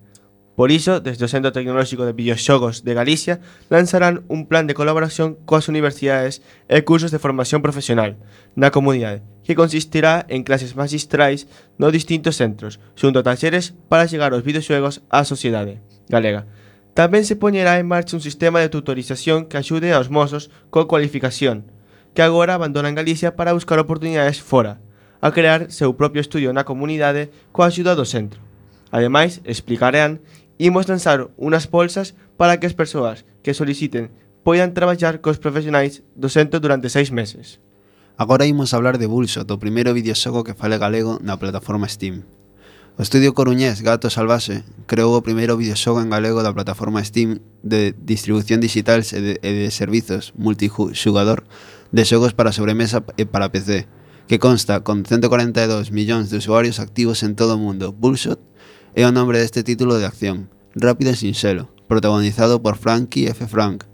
Por 0.58 0.72
iso, 0.72 1.02
desde 1.02 1.22
o 1.22 1.30
Centro 1.30 1.54
Tecnolóxico 1.54 2.02
de 2.02 2.18
Videoxogos 2.18 2.82
de 2.82 2.98
Galicia, 2.98 3.46
lanzarán 3.70 4.26
un 4.26 4.50
plan 4.50 4.66
de 4.66 4.74
colaboración 4.74 5.38
coas 5.46 5.70
universidades 5.70 6.42
e 6.66 6.82
cursos 6.82 7.14
de 7.14 7.22
formación 7.22 7.62
profesional 7.62 8.18
na 8.58 8.74
comunidade, 8.74 9.22
que 9.46 9.54
consistirá 9.54 10.26
en 10.26 10.42
clases 10.42 10.74
magistrais 10.74 11.46
nos 11.78 11.94
distintos 11.94 12.42
centros, 12.42 12.82
xunto 12.98 13.22
a 13.22 13.28
talleres 13.30 13.78
para 13.86 14.10
chegar 14.10 14.34
os 14.34 14.42
videoxogos 14.42 15.06
á 15.14 15.30
sociedade 15.30 15.78
galega. 16.10 16.50
Tamén 16.98 17.22
se 17.22 17.38
poñerá 17.38 17.78
en 17.78 17.86
marcha 17.86 18.18
un 18.18 18.26
sistema 18.26 18.58
de 18.58 18.74
tutorización 18.74 19.46
que 19.46 19.62
axude 19.62 19.94
aos 19.94 20.10
mozos 20.10 20.50
coa 20.74 20.90
cualificación, 20.90 21.70
que 22.18 22.26
agora 22.26 22.58
abandonan 22.58 22.98
Galicia 22.98 23.38
para 23.38 23.54
buscar 23.54 23.78
oportunidades 23.78 24.42
fora, 24.42 24.82
a 25.22 25.30
crear 25.30 25.70
seu 25.70 25.94
propio 25.94 26.18
estudio 26.18 26.50
na 26.50 26.66
comunidade 26.66 27.30
coa 27.54 27.70
axuda 27.70 27.94
do 27.94 28.10
centro. 28.10 28.42
Ademais, 28.90 29.44
explicarán 29.44 30.24
Imos 30.58 30.90
lanzar 30.90 31.30
unhas 31.38 31.70
bolsas 31.70 32.18
para 32.34 32.58
que 32.58 32.66
as 32.66 32.74
persoas 32.74 33.30
que 33.46 33.54
soliciten 33.54 34.10
poidan 34.42 34.74
traballar 34.74 35.22
cos 35.22 35.38
profesionais 35.38 36.02
do 36.18 36.34
centro 36.34 36.58
durante 36.58 36.90
seis 36.90 37.14
meses. 37.14 37.62
Agora 38.18 38.50
imos 38.50 38.74
hablar 38.74 38.98
de 38.98 39.06
Bulso, 39.06 39.46
do 39.46 39.62
primeiro 39.62 39.94
videoxogo 39.94 40.42
que 40.42 40.58
fale 40.58 40.82
galego 40.82 41.22
na 41.22 41.38
plataforma 41.38 41.86
Steam. 41.86 42.26
O 42.98 43.06
estudio 43.06 43.38
coruñés 43.38 43.86
Gato 43.86 44.10
Salvase 44.10 44.66
creou 44.90 45.14
o 45.14 45.22
primeiro 45.22 45.54
videoxogo 45.54 46.02
en 46.02 46.10
galego 46.10 46.42
da 46.42 46.50
plataforma 46.50 47.06
Steam 47.06 47.46
de 47.62 47.94
distribución 47.94 48.58
digital 48.58 49.06
e 49.06 49.20
de, 49.22 49.34
e 49.38 49.52
de 49.54 49.70
servizos 49.70 50.34
multixugador 50.34 51.46
de 51.94 52.02
xogos 52.10 52.34
para 52.34 52.50
sobremesa 52.50 53.06
e 53.22 53.30
para 53.30 53.54
PC, 53.54 53.86
que 54.26 54.42
consta 54.42 54.82
con 54.82 55.06
142 55.06 55.94
millóns 55.94 56.34
de 56.34 56.42
usuarios 56.42 56.82
activos 56.82 57.22
en 57.22 57.38
todo 57.38 57.54
o 57.54 57.62
mundo. 57.62 57.94
Bullshot 57.94 58.42
é 58.98 59.06
o 59.06 59.14
nome 59.14 59.38
deste 59.38 59.62
título 59.62 60.02
de 60.02 60.10
acción, 60.10 60.50
Rápido 60.74 61.14
e 61.14 61.16
Sinxelo, 61.16 61.70
protagonizado 61.86 62.66
por 62.66 62.82
Frankie 62.82 63.30
F. 63.30 63.46
Frank, 63.46 63.86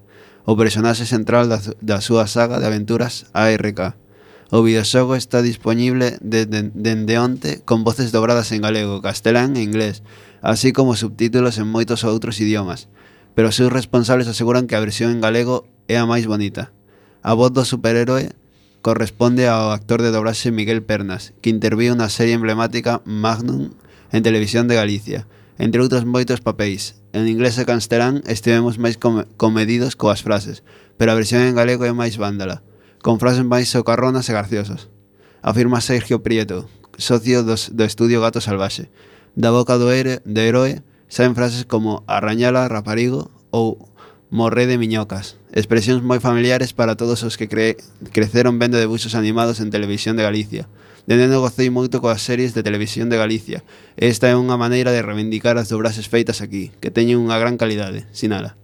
o 0.48 0.56
personaxe 0.56 1.04
central 1.04 1.52
da, 1.52 1.60
da 1.84 2.00
súa 2.00 2.24
saga 2.24 2.56
de 2.56 2.72
aventuras 2.72 3.28
ARK. 3.36 4.00
O 4.48 4.64
videoxogo 4.64 5.20
está 5.20 5.44
disponible 5.44 6.16
dende 6.24 6.72
de, 6.72 6.96
de 6.96 7.16
onte 7.20 7.60
con 7.68 7.84
voces 7.84 8.16
dobradas 8.16 8.56
en 8.56 8.64
galego, 8.64 9.04
castelán 9.04 9.60
e 9.60 9.68
inglés, 9.68 10.08
así 10.40 10.72
como 10.72 10.96
subtítulos 10.96 11.60
en 11.60 11.68
moitos 11.68 12.08
outros 12.08 12.40
idiomas, 12.40 12.88
pero 13.36 13.52
os 13.52 13.60
seus 13.60 13.76
responsables 13.76 14.32
aseguran 14.32 14.72
que 14.72 14.80
a 14.80 14.84
versión 14.88 15.12
en 15.12 15.20
galego 15.20 15.68
é 15.92 16.00
a 16.00 16.08
máis 16.08 16.32
bonita. 16.32 16.72
A 17.20 17.36
voz 17.36 17.52
do 17.52 17.68
superhéroe 17.68 18.32
corresponde 18.80 19.52
ao 19.52 19.76
actor 19.76 20.00
de 20.00 20.16
dobraxe 20.16 20.56
Miguel 20.56 20.80
Pernas, 20.80 21.36
que 21.44 21.52
interviu 21.52 21.92
na 21.92 22.08
serie 22.08 22.40
emblemática 22.40 23.04
Magnum 23.04 23.76
en 24.14 24.24
Televisión 24.24 24.70
de 24.70 24.78
Galicia, 24.78 25.26
entre 25.58 25.82
outros 25.82 26.06
moitos 26.06 26.40
papéis. 26.40 27.02
En 27.18 27.26
inglés 27.26 27.58
e 27.58 27.66
castelán 27.66 28.22
estivemos 28.30 28.78
máis 28.78 29.02
com 29.02 29.26
comedidos 29.36 29.98
coas 29.98 30.22
frases, 30.22 30.62
pero 30.96 31.12
a 31.12 31.18
versión 31.18 31.42
en 31.44 31.58
galego 31.58 31.84
é 31.84 31.92
máis 31.92 32.22
vándala, 32.22 32.62
con 33.02 33.18
frases 33.18 33.44
máis 33.44 33.74
socarronas 33.74 34.30
e 34.30 34.38
graciosas. 34.38 34.94
Afirma 35.42 35.82
Sergio 35.82 36.22
Prieto, 36.22 36.70
socio 36.96 37.42
dos, 37.42 37.74
do 37.74 37.84
estudio 37.84 38.22
Gato 38.22 38.40
Salvaxe. 38.40 38.94
Da 39.34 39.50
boca 39.50 39.82
do 39.82 39.90
ere, 39.90 40.22
de 40.24 40.42
heroe 40.46 40.74
saen 41.10 41.34
frases 41.34 41.66
como 41.66 42.06
arrañala, 42.06 42.70
raparigo 42.70 43.34
ou 43.50 43.90
morré 44.34 44.66
de 44.66 44.82
miñocas, 44.82 45.38
expresións 45.54 46.02
moi 46.02 46.18
familiares 46.18 46.74
para 46.74 46.98
todos 46.98 47.22
os 47.22 47.38
que 47.38 47.46
cre 47.46 47.78
creceron 48.14 48.58
vendo 48.58 48.82
debuxos 48.82 49.14
animados 49.14 49.62
en 49.62 49.70
televisión 49.70 50.18
de 50.18 50.26
Galicia, 50.26 50.66
Nintendo 51.04 51.44
gocei 51.44 51.68
moito 51.68 52.00
coas 52.00 52.24
series 52.24 52.56
de 52.56 52.64
televisión 52.64 53.12
de 53.12 53.20
Galicia. 53.20 53.60
Esta 54.00 54.32
é 54.32 54.40
unha 54.40 54.56
maneira 54.56 54.96
de 54.96 55.04
reivindicar 55.04 55.60
as 55.60 55.68
dobraxes 55.68 56.08
feitas 56.08 56.40
aquí, 56.40 56.72
que 56.80 56.96
teñen 56.96 57.20
unha 57.20 57.36
gran 57.36 57.60
calidade, 57.60 58.08
sinala. 58.16 58.56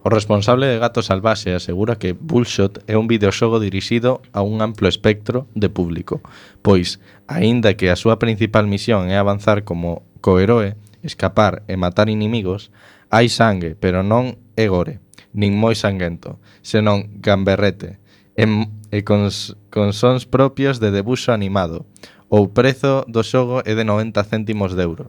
O 0.00 0.08
responsable 0.08 0.72
de 0.72 0.80
Gato 0.80 1.04
Salvaxe 1.04 1.52
asegura 1.52 2.00
que 2.00 2.16
Bullshot 2.16 2.80
é 2.88 2.96
un 2.96 3.12
videoxogo 3.12 3.60
dirixido 3.60 4.24
a 4.32 4.40
un 4.40 4.64
amplo 4.64 4.88
espectro 4.88 5.46
de 5.52 5.68
público, 5.68 6.24
pois, 6.64 6.96
aínda 7.28 7.76
que 7.76 7.92
a 7.92 8.00
súa 8.00 8.16
principal 8.16 8.64
misión 8.64 9.12
é 9.12 9.20
avanzar 9.20 9.68
como 9.68 10.02
coheroe, 10.24 10.80
escapar 11.04 11.60
e 11.68 11.76
matar 11.76 12.08
inimigos, 12.08 12.72
hai 13.12 13.28
sangue, 13.28 13.76
pero 13.76 14.00
non 14.00 14.40
é 14.56 14.64
gore, 14.64 15.04
nin 15.36 15.60
moi 15.60 15.76
sanguento, 15.76 16.40
senón 16.64 17.20
gamberrete, 17.20 18.00
e 18.32 18.48
e 18.92 19.00
cons, 19.02 19.56
con 19.72 19.96
sons 19.96 20.28
propios 20.28 20.78
de 20.78 20.92
debuxo 20.92 21.32
animado. 21.32 21.88
O 22.28 22.52
prezo 22.52 23.08
do 23.08 23.24
xogo 23.24 23.64
é 23.64 23.72
de 23.72 23.84
90 23.88 24.20
céntimos 24.28 24.76
de 24.76 24.84
euro 24.84 25.08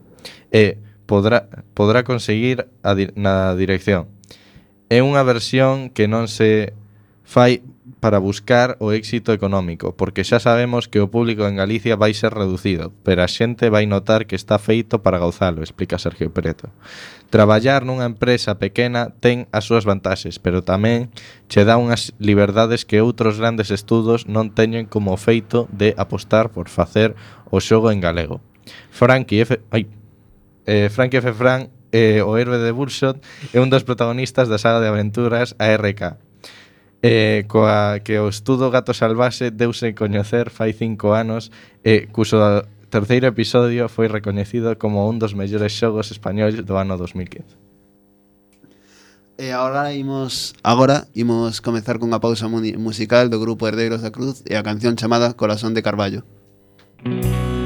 e 0.52 0.80
podrá, 1.06 1.52
podrá 1.76 2.08
conseguir 2.08 2.68
a 2.82 2.96
na 3.20 3.54
dirección. 3.60 4.08
É 4.88 5.04
unha 5.04 5.22
versión 5.28 5.92
que 5.92 6.08
non 6.08 6.32
se 6.32 6.72
fai 7.28 7.60
para 8.04 8.20
buscar 8.20 8.76
o 8.84 8.92
éxito 8.92 9.32
económico, 9.32 9.96
porque 9.96 10.28
xa 10.28 10.44
sabemos 10.44 10.92
que 10.92 11.00
o 11.00 11.08
público 11.08 11.48
en 11.48 11.56
Galicia 11.56 11.96
vai 11.96 12.12
ser 12.12 12.36
reducido, 12.36 12.92
pero 13.00 13.24
a 13.24 13.32
xente 13.32 13.72
vai 13.72 13.88
notar 13.88 14.28
que 14.28 14.36
está 14.36 14.60
feito 14.60 15.00
para 15.00 15.24
gauzalo, 15.24 15.64
explica 15.64 15.96
Sergio 15.96 16.28
Preto. 16.36 16.68
Traballar 17.32 17.88
nunha 17.88 18.04
empresa 18.04 18.60
pequena 18.60 19.16
ten 19.24 19.48
as 19.56 19.64
súas 19.64 19.88
vantaxes, 19.88 20.36
pero 20.36 20.68
tamén 20.68 21.16
che 21.48 21.64
dá 21.64 21.80
unhas 21.80 22.12
liberdades 22.20 22.84
que 22.84 23.00
outros 23.00 23.40
grandes 23.40 23.72
estudos 23.72 24.28
non 24.28 24.52
teñen 24.52 24.84
como 24.84 25.16
feito 25.16 25.72
de 25.72 25.96
apostar 25.96 26.52
por 26.52 26.68
facer 26.68 27.16
o 27.56 27.64
xogo 27.64 27.88
en 27.88 28.04
galego. 28.04 28.44
Frankie 28.92 29.48
F... 29.48 29.64
Ai, 29.72 29.88
eh, 30.68 30.92
Frankie 30.92 31.24
F. 31.24 31.32
Fran, 31.32 31.72
eh, 31.96 32.20
o 32.20 32.36
héroe 32.36 32.60
de 32.60 32.76
Bullshot, 32.76 33.24
é 33.56 33.64
un 33.64 33.72
dos 33.72 33.88
protagonistas 33.88 34.52
da 34.52 34.60
saga 34.60 34.84
de 34.84 34.92
aventuras 34.92 35.56
ARK, 35.56 36.20
eh, 37.04 37.44
coa 37.52 38.00
que 38.00 38.18
o 38.18 38.32
estudo 38.32 38.72
Gato 38.72 38.96
Salvaxe 38.96 39.52
deuse 39.52 39.92
coñecer 39.92 40.48
fai 40.50 40.72
cinco 40.72 41.12
anos 41.12 41.52
e 41.84 42.08
eh, 42.08 42.08
cuso 42.08 42.64
terceiro 42.88 43.28
episodio 43.28 43.92
foi 43.92 44.08
recoñecido 44.08 44.80
como 44.80 45.12
un 45.12 45.20
dos 45.20 45.36
mellores 45.36 45.76
xogos 45.76 46.16
españoles 46.16 46.64
do 46.64 46.80
ano 46.80 46.96
2015. 46.96 47.60
E 49.36 49.52
agora 49.52 49.92
imos 49.92 50.56
agora 50.64 51.12
imos 51.12 51.60
comezar 51.60 52.00
cunha 52.00 52.24
pausa 52.24 52.48
musical 52.48 53.28
do 53.28 53.42
grupo 53.44 53.68
Herdeiros 53.68 54.00
da 54.00 54.16
Cruz 54.16 54.40
e 54.48 54.56
a 54.56 54.64
canción 54.64 54.96
chamada 54.96 55.36
Corazón 55.36 55.76
de 55.76 55.84
Carballo. 55.84 56.24
Mm. 57.04 57.63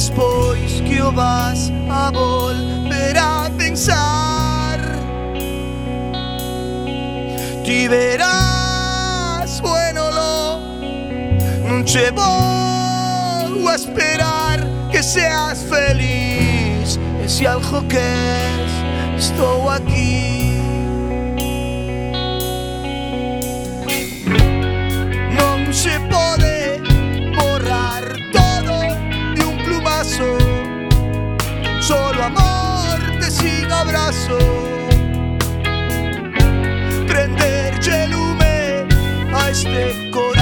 Despois 0.00 0.80
que 0.80 1.02
o 1.02 1.12
vas 1.12 1.70
a 1.90 2.10
volver 2.10 3.18
a 3.18 3.50
pensar. 3.54 4.80
Ti 7.62 7.86
verás, 7.86 9.60
bueno, 9.60 10.10
lo, 10.10 10.58
non 11.68 11.84
vou 12.14 13.68
a 13.68 13.74
esperar 13.74 14.66
que 14.90 15.02
seas 15.02 15.64
feliz. 15.64 16.98
E 17.22 17.28
se 17.28 17.46
algo 17.46 17.86
queres, 17.86 18.72
estou 19.18 19.68
aquí. 19.68 20.56
Non 25.36 25.70
se 25.74 25.92
pode 26.08 26.80
borrar 27.36 28.16
solo 31.80 32.24
amor 32.24 32.98
te 33.20 33.30
sin 33.30 33.70
abrazo. 33.70 34.38
Prender 37.06 37.74
el 37.86 38.10
lume 38.10 38.86
a 39.34 39.50
este 39.50 40.10
corazón. 40.10 40.39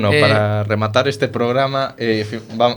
bueno, 0.00 0.16
eh, 0.16 0.20
para 0.20 0.64
rematar 0.64 1.08
este 1.08 1.28
programa 1.28 1.94
eh, 1.98 2.24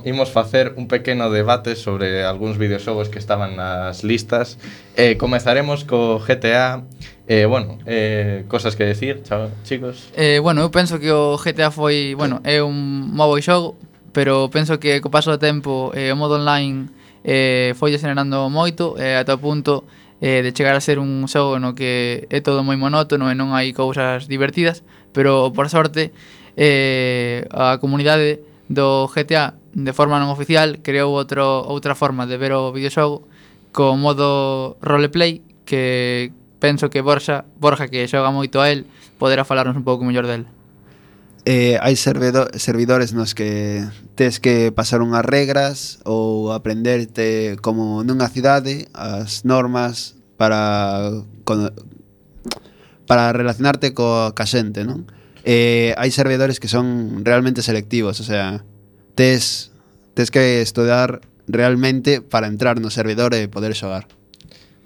imos 0.05 0.31
facer 0.31 0.73
un 0.77 0.87
pequeno 0.87 1.29
debate 1.29 1.75
sobre 1.75 2.25
algúns 2.25 2.57
videoxogos 2.57 3.09
que 3.09 3.19
estaban 3.19 3.55
nas 3.55 4.03
listas. 4.03 4.57
Eh, 4.97 5.17
Comezaremos 5.17 5.85
co 5.85 6.19
GTA 6.19 6.83
Eh, 7.31 7.45
bueno, 7.45 7.77
eh, 7.85 8.43
cosas 8.49 8.75
que 8.75 8.83
decir, 8.83 9.23
chao, 9.23 9.49
chicos. 9.63 10.09
Eh, 10.17 10.39
Bueno, 10.43 10.67
eu 10.67 10.69
penso 10.69 10.99
que 10.99 11.13
o 11.15 11.39
GTA 11.39 11.71
foi, 11.71 12.11
bueno, 12.11 12.41
é 12.43 12.59
un 12.59 13.07
moi 13.15 13.29
bo 13.31 13.39
xogo 13.39 13.79
Pero 14.11 14.49
penso 14.51 14.79
que 14.79 14.99
co 14.99 15.07
paso 15.07 15.31
do 15.31 15.39
tempo 15.39 15.95
eh, 15.95 16.11
o 16.11 16.19
modo 16.19 16.35
online 16.35 16.91
eh, 17.23 17.71
foi 17.79 17.91
degenerando 17.91 18.51
moito 18.51 18.99
eh, 18.99 19.15
Ata 19.15 19.35
o 19.35 19.39
punto 19.39 19.87
eh, 20.19 20.43
de 20.43 20.51
chegar 20.51 20.75
a 20.75 20.83
ser 20.83 20.99
un 20.99 21.23
xogo 21.31 21.55
no 21.55 21.71
que 21.71 22.27
é 22.27 22.43
todo 22.43 22.67
moi 22.67 22.75
monótono 22.75 23.31
e 23.31 23.35
non 23.37 23.55
hai 23.55 23.71
cousas 23.71 24.27
divertidas 24.27 24.83
Pero 25.15 25.55
por 25.55 25.71
sorte 25.71 26.11
eh, 26.57 27.47
a 27.51 27.77
comunidade 27.79 28.41
do 28.71 29.07
GTA 29.07 29.55
de 29.73 29.93
forma 29.93 30.19
non 30.19 30.31
oficial 30.31 30.79
creou 30.83 31.15
outro, 31.15 31.43
outra 31.67 31.95
forma 31.95 32.27
de 32.27 32.35
ver 32.35 32.51
o 32.55 32.71
videoxogo 32.75 33.27
co 33.71 33.95
modo 33.95 34.75
roleplay 34.83 35.43
que 35.63 36.31
penso 36.59 36.91
que 36.91 36.99
Borja, 36.99 37.47
Borja 37.59 37.87
que 37.87 38.07
xoga 38.07 38.31
moito 38.31 38.59
a 38.59 38.67
él 38.67 38.87
poderá 39.15 39.47
falarnos 39.47 39.75
un 39.75 39.87
pouco 39.87 40.03
mellor 40.03 40.27
del 40.27 40.47
eh, 41.45 41.79
hai 41.81 41.97
servidor, 41.97 42.53
servidores 42.59 43.17
nos 43.17 43.33
que 43.33 43.81
tes 44.13 44.37
que 44.37 44.69
pasar 44.69 45.01
unhas 45.01 45.25
regras 45.25 45.97
ou 46.05 46.53
aprenderte 46.53 47.57
como 47.65 48.05
nunha 48.05 48.29
cidade 48.29 48.91
as 48.93 49.41
normas 49.41 50.19
para 50.37 51.09
con, 51.47 51.73
para 53.09 53.33
relacionarte 53.33 53.97
co, 53.97 54.35
ca 54.37 54.45
xente, 54.45 54.85
non? 54.85 55.09
eh, 55.43 55.93
hai 55.97 56.11
servidores 56.11 56.59
que 56.59 56.67
son 56.67 57.25
realmente 57.25 57.61
selectivos, 57.61 58.19
o 58.19 58.25
sea, 58.25 58.63
tes, 59.15 59.71
tes 60.13 60.31
que 60.31 60.61
estudar 60.61 61.21
realmente 61.47 62.21
para 62.21 62.47
entrar 62.47 62.79
no 62.79 62.89
servidor 62.89 63.33
e 63.33 63.49
poder 63.49 63.75
xogar. 63.75 64.07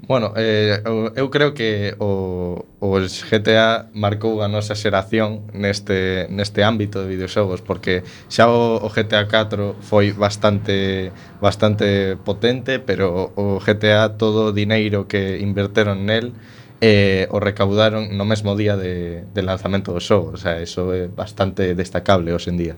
Bueno, 0.08 0.34
eh, 0.36 0.84
eu 1.16 1.32
creo 1.32 1.54
que 1.56 1.96
o, 1.98 2.66
o 2.80 2.88
GTA 3.02 3.90
marcou 3.96 4.44
a 4.44 4.48
nosa 4.48 4.78
xeración 4.78 5.50
neste, 5.50 6.30
neste 6.30 6.62
ámbito 6.62 7.02
de 7.02 7.10
videoxogos 7.10 7.66
porque 7.66 8.06
xa 8.30 8.46
o, 8.46 8.78
o 8.86 8.88
GTA 8.92 9.26
4 9.26 9.82
foi 9.82 10.14
bastante 10.14 11.10
bastante 11.42 12.20
potente 12.22 12.78
pero 12.78 13.34
o 13.34 13.58
GTA 13.58 14.14
todo 14.20 14.52
o 14.52 14.54
dineiro 14.54 15.10
que 15.10 15.42
inverteron 15.42 16.06
nel 16.06 16.38
eh, 16.82 17.28
o 17.32 17.40
recaudaron 17.40 18.18
no 18.18 18.26
mesmo 18.26 18.56
día 18.56 18.76
de, 18.76 19.24
de 19.34 19.42
lanzamento 19.42 19.94
do 19.94 20.02
show, 20.02 20.32
o 20.34 20.38
sea, 20.38 20.60
eso 20.60 20.92
é 20.92 21.08
bastante 21.08 21.76
destacable 21.76 22.34
hoxe 22.34 22.52
en 22.52 22.58
día. 22.58 22.76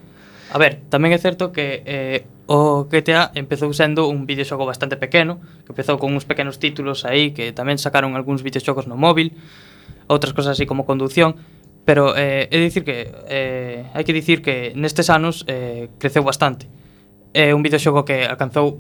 A 0.54 0.58
ver, 0.58 0.80
tamén 0.88 1.12
é 1.12 1.20
certo 1.20 1.52
que 1.52 1.84
eh, 1.84 2.24
o 2.48 2.88
GTA 2.88 3.36
empezou 3.36 3.74
sendo 3.76 4.08
un 4.08 4.24
videoxogo 4.24 4.64
bastante 4.64 4.96
pequeno, 4.96 5.44
que 5.68 5.76
empezou 5.76 6.00
con 6.00 6.16
uns 6.16 6.24
pequenos 6.24 6.56
títulos 6.56 7.04
aí, 7.04 7.36
que 7.36 7.52
tamén 7.52 7.76
sacaron 7.76 8.16
algúns 8.16 8.40
videoxogos 8.40 8.88
no 8.88 8.96
móvil, 8.96 9.36
outras 10.08 10.32
cosas 10.32 10.56
así 10.56 10.64
como 10.64 10.88
conducción, 10.88 11.36
pero 11.84 12.16
eh, 12.16 12.48
é 12.48 12.58
dicir 12.64 12.88
que 12.88 13.12
eh, 13.28 13.92
hai 13.92 14.04
que 14.08 14.16
dicir 14.16 14.40
que 14.40 14.72
nestes 14.76 15.12
anos 15.12 15.44
eh, 15.52 15.92
creceu 16.00 16.24
bastante. 16.24 16.72
É 17.36 17.52
un 17.52 17.60
videoxogo 17.60 18.08
que 18.08 18.24
alcanzou 18.24 18.80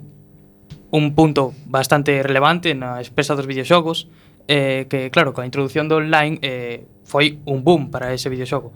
un 0.91 1.15
punto 1.15 1.51
bastante 1.67 2.23
relevante 2.23 2.71
na 2.75 3.03
expresa 3.03 3.35
dos 3.35 3.43
videoxogos, 3.43 4.07
eh, 4.47 4.87
que 4.89 5.11
claro, 5.11 5.35
coa 5.35 5.45
introdución 5.45 5.91
do 5.91 5.99
online 5.99 6.39
eh, 6.41 6.87
foi 7.03 7.39
un 7.45 7.63
boom 7.63 7.91
para 7.91 8.15
ese 8.15 8.31
videoxogo. 8.31 8.73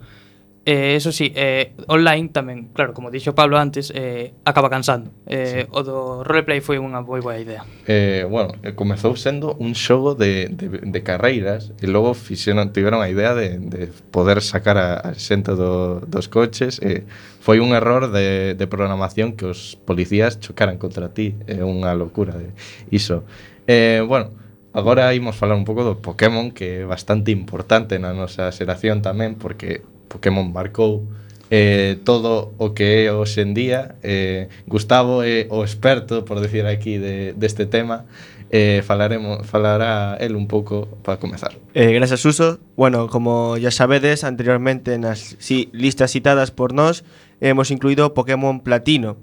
Eh, 0.64 0.94
eso 0.94 1.10
sí, 1.10 1.32
eh, 1.34 1.72
online 1.88 2.30
tamén, 2.30 2.70
claro, 2.70 2.94
como 2.94 3.10
dixo 3.10 3.34
Pablo 3.34 3.58
antes, 3.58 3.90
eh, 3.98 4.30
acaba 4.46 4.70
cansando. 4.70 5.10
Eh, 5.26 5.66
sí. 5.66 5.68
O 5.74 5.82
do 5.82 6.22
roleplay 6.22 6.62
foi 6.62 6.78
unha 6.78 7.02
moi 7.02 7.18
boa 7.18 7.34
idea. 7.34 7.66
Eh, 7.90 8.22
bueno, 8.30 8.54
eh, 8.62 8.70
comezou 8.70 9.18
sendo 9.18 9.58
un 9.58 9.74
xogo 9.74 10.14
de, 10.14 10.46
de, 10.54 10.86
de 10.86 11.00
carreiras 11.02 11.74
e 11.82 11.90
logo 11.90 12.14
fixeron, 12.14 12.70
tiveron 12.70 13.02
a 13.02 13.10
idea 13.10 13.34
de, 13.34 13.58
de 13.58 13.90
poder 14.14 14.38
sacar 14.38 14.78
a, 14.78 15.02
a 15.02 15.18
xente 15.18 15.50
do, 15.58 15.98
dos 16.06 16.30
coches 16.30 16.78
e 16.78 17.02
eh, 17.02 17.10
foi 17.42 17.58
un 17.58 17.74
error 17.74 18.14
de, 18.14 18.54
de 18.54 18.66
programación 18.70 19.34
que 19.34 19.50
os 19.50 19.74
policías 19.82 20.38
chocaran 20.38 20.78
contra 20.78 21.10
ti. 21.10 21.34
É 21.50 21.58
eh, 21.58 21.66
unha 21.66 21.90
locura 21.98 22.38
de 22.38 22.54
iso. 22.94 23.26
Eh, 23.66 23.98
bueno, 24.06 24.30
Agora 24.72 25.12
imos 25.12 25.36
falar 25.36 25.56
un 25.56 25.68
pouco 25.68 25.84
do 25.84 26.00
Pokémon 26.00 26.48
que 26.48 26.80
é 26.80 26.88
bastante 26.88 27.28
importante 27.28 28.00
na 28.00 28.16
nosa 28.16 28.48
xeración 28.48 29.04
tamén 29.04 29.36
porque 29.36 29.84
Pokémon 30.08 30.48
marcou 30.48 31.04
eh, 31.52 32.00
todo 32.08 32.56
o 32.56 32.72
que 32.72 33.04
é 33.04 33.12
hoxe 33.12 33.44
en 33.44 33.52
día. 33.52 34.00
Eh, 34.00 34.48
Gustavo 34.64 35.20
é 35.20 35.44
o 35.52 35.60
experto, 35.60 36.24
por 36.24 36.40
decir 36.40 36.64
aquí, 36.64 36.96
de, 36.96 37.36
deste 37.36 37.68
tema. 37.68 38.08
Eh, 38.48 38.80
falaremos, 38.84 39.44
falará 39.46 40.16
el 40.20 40.36
un 40.36 40.48
pouco 40.48 40.88
para 41.04 41.20
comezar. 41.20 41.52
Eh, 41.74 41.92
gracias, 41.92 42.24
Uso. 42.24 42.60
Bueno, 42.76 43.08
como 43.08 43.56
ya 43.56 43.70
sabedes, 43.70 44.24
anteriormente 44.24 44.96
nas 44.96 45.36
sí, 45.40 45.68
listas 45.72 46.12
citadas 46.12 46.48
por 46.50 46.72
nós, 46.72 47.04
hemos 47.40 47.70
incluído 47.70 48.12
Pokémon 48.16 48.60
Platino. 48.60 49.16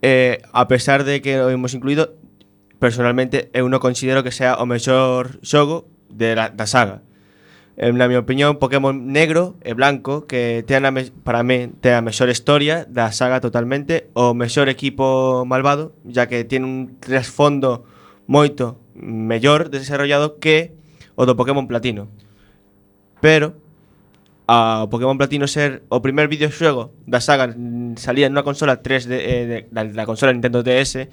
Eh, 0.00 0.40
a 0.52 0.68
pesar 0.68 1.04
de 1.04 1.20
que 1.20 1.36
lo 1.36 1.50
hemos 1.50 1.74
incluído, 1.74 2.16
personalmente 2.80 3.52
eu 3.52 3.68
non 3.68 3.78
considero 3.78 4.24
que 4.24 4.32
sea 4.32 4.56
o 4.56 4.64
mellor 4.64 5.38
xogo 5.44 5.86
de 6.08 6.34
la, 6.34 6.48
da 6.48 6.64
saga. 6.64 7.04
En, 7.76 8.00
na 8.00 8.08
miña 8.08 8.24
opinión, 8.24 8.56
Pokémon 8.56 9.12
negro 9.12 9.60
e 9.60 9.76
blanco 9.76 10.24
que 10.24 10.64
ten 10.64 10.88
a 10.88 10.90
me, 10.90 11.12
para 11.22 11.44
mí 11.44 11.68
ten 11.84 12.00
a 12.00 12.02
mellor 12.02 12.32
historia 12.32 12.88
da 12.88 13.12
saga 13.12 13.44
totalmente 13.44 14.08
o 14.16 14.32
mellor 14.32 14.72
equipo 14.72 15.44
malvado, 15.44 15.92
ya 16.08 16.24
que 16.24 16.48
tiene 16.48 16.64
un 16.64 16.96
trasfondo 16.98 17.84
moito 18.24 18.80
mellor 18.96 19.68
desarrollado 19.68 20.40
que 20.40 20.72
o 21.20 21.28
do 21.28 21.36
Pokémon 21.36 21.68
Platino. 21.68 22.08
Pero 23.20 23.59
a 24.50 24.90
Pokémon 24.90 25.14
Platino 25.14 25.46
ser 25.46 25.86
o 25.94 26.02
primer 26.02 26.26
videoxuego 26.26 26.90
da 27.06 27.22
saga 27.22 27.54
salida 27.94 28.26
nunha 28.26 28.42
consola 28.42 28.82
3 28.82 29.06
de, 29.06 29.18
eh, 29.22 29.44
de, 29.46 29.58
da, 29.70 29.86
da 29.86 30.02
consola 30.10 30.34
Nintendo 30.34 30.66
DS, 30.66 31.06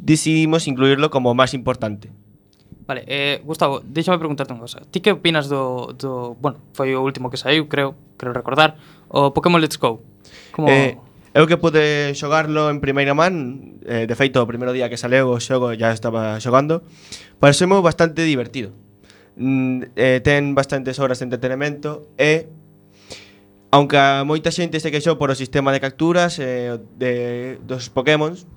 decidimos 0.00 0.64
incluirlo 0.64 1.12
como 1.12 1.36
máis 1.36 1.52
importante. 1.52 2.08
Vale, 2.88 3.04
eh, 3.04 3.44
Gustavo, 3.44 3.84
déxame 3.84 4.16
preguntarte 4.16 4.56
unha 4.56 4.64
cosa. 4.64 4.80
Ti 4.88 5.04
que 5.04 5.12
opinas 5.12 5.52
do, 5.52 5.92
do... 5.92 6.40
Bueno, 6.40 6.64
foi 6.72 6.96
o 6.96 7.04
último 7.04 7.28
que 7.28 7.36
saiu, 7.36 7.68
creo, 7.68 7.92
creo 8.16 8.32
recordar, 8.32 8.80
o 9.12 9.36
Pokémon 9.36 9.60
Let's 9.60 9.76
Go. 9.76 10.00
Como... 10.56 10.72
Eh, 10.72 10.96
eu 11.36 11.44
que 11.44 11.60
pude 11.60 12.16
xogarlo 12.16 12.72
en 12.72 12.80
primeira 12.80 13.12
man, 13.12 13.76
eh, 13.84 14.08
de 14.08 14.16
feito, 14.16 14.40
o 14.40 14.48
primeiro 14.48 14.72
día 14.72 14.88
que 14.88 14.96
saleu 14.96 15.28
o 15.28 15.36
xogo 15.36 15.76
ya 15.76 15.92
estaba 15.92 16.40
xogando, 16.40 16.80
pareceu 17.36 17.68
bastante 17.84 18.24
divertido. 18.24 18.72
Mm, 19.36 19.92
eh, 19.92 20.24
ten 20.24 20.56
bastantes 20.56 20.96
horas 20.96 21.20
de 21.20 21.28
entretenimento 21.28 22.08
e 22.16 22.48
Aunque 23.70 24.00
moita 24.24 24.48
xente 24.48 24.80
se 24.80 24.88
queixou 24.88 25.20
por 25.20 25.28
o 25.28 25.36
sistema 25.36 25.72
de 25.76 25.80
capturas 25.80 26.40
eh, 26.40 26.80
de, 26.96 27.60
dos 27.68 27.92
Pokémons, 27.92 28.48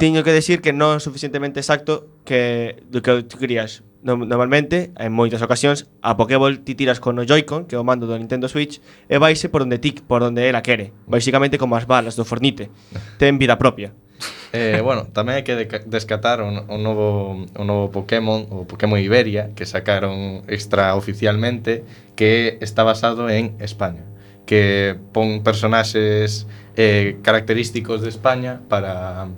teño 0.00 0.24
que 0.24 0.32
decir 0.32 0.64
que 0.64 0.72
non 0.72 0.96
é 0.96 1.04
suficientemente 1.04 1.60
exacto 1.60 2.08
que 2.24 2.80
do 2.88 3.04
que 3.04 3.20
tú 3.28 3.36
querías 3.36 3.84
no, 4.02 4.16
normalmente, 4.16 4.92
en 4.96 5.12
moitas 5.12 5.44
ocasións, 5.44 5.88
a 6.00 6.16
Pokéball 6.16 6.64
ti 6.64 6.72
tiras 6.74 7.00
con 7.00 7.20
o 7.20 7.24
Joy-Con, 7.24 7.68
que 7.68 7.76
é 7.76 7.80
o 7.80 7.84
mando 7.84 8.08
do 8.08 8.16
Nintendo 8.16 8.48
Switch, 8.48 8.80
e 9.08 9.16
vaise 9.20 9.52
por 9.52 9.60
onde 9.62 9.76
ti, 9.76 9.92
por 9.92 10.24
onde 10.24 10.48
ela 10.48 10.64
quere. 10.64 10.92
Basicamente 11.04 11.60
como 11.60 11.76
as 11.76 11.84
balas 11.84 12.16
do 12.16 12.24
Fornite. 12.24 12.72
Ten 13.20 13.36
vida 13.36 13.60
propia. 13.60 13.92
Eh, 14.52 14.82
bueno, 14.82 15.06
tamén 15.14 15.38
hai 15.38 15.44
que 15.46 15.54
descatar 15.86 16.42
un, 16.42 16.66
un 16.66 16.82
novo 16.82 17.46
un 17.46 17.66
novo 17.70 17.94
Pokémon, 17.94 18.50
o 18.50 18.66
Pokémon 18.66 18.98
Iberia, 18.98 19.54
que 19.54 19.62
sacaron 19.62 20.42
extraoficialmente, 20.50 21.86
que 22.18 22.58
está 22.58 22.82
basado 22.82 23.30
en 23.30 23.54
España, 23.62 24.02
que 24.50 24.98
pon 25.14 25.46
personaxes 25.46 26.50
eh, 26.74 27.22
característicos 27.22 28.02
de 28.02 28.10
España 28.10 28.58
para 28.66 29.30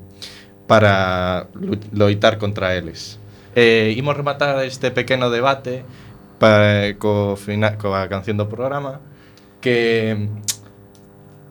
para 0.64 1.52
loitar 1.92 2.40
contra 2.40 2.72
eles. 2.72 3.20
Eh, 3.54 3.94
imos 3.96 4.16
rematar 4.16 4.64
este 4.64 4.90
pequeno 4.90 5.28
debate 5.28 5.84
para, 6.38 6.96
co 6.96 7.36
final, 7.36 7.76
coa 7.76 8.08
canción 8.08 8.40
do 8.40 8.48
programa 8.48 9.04
que 9.60 10.16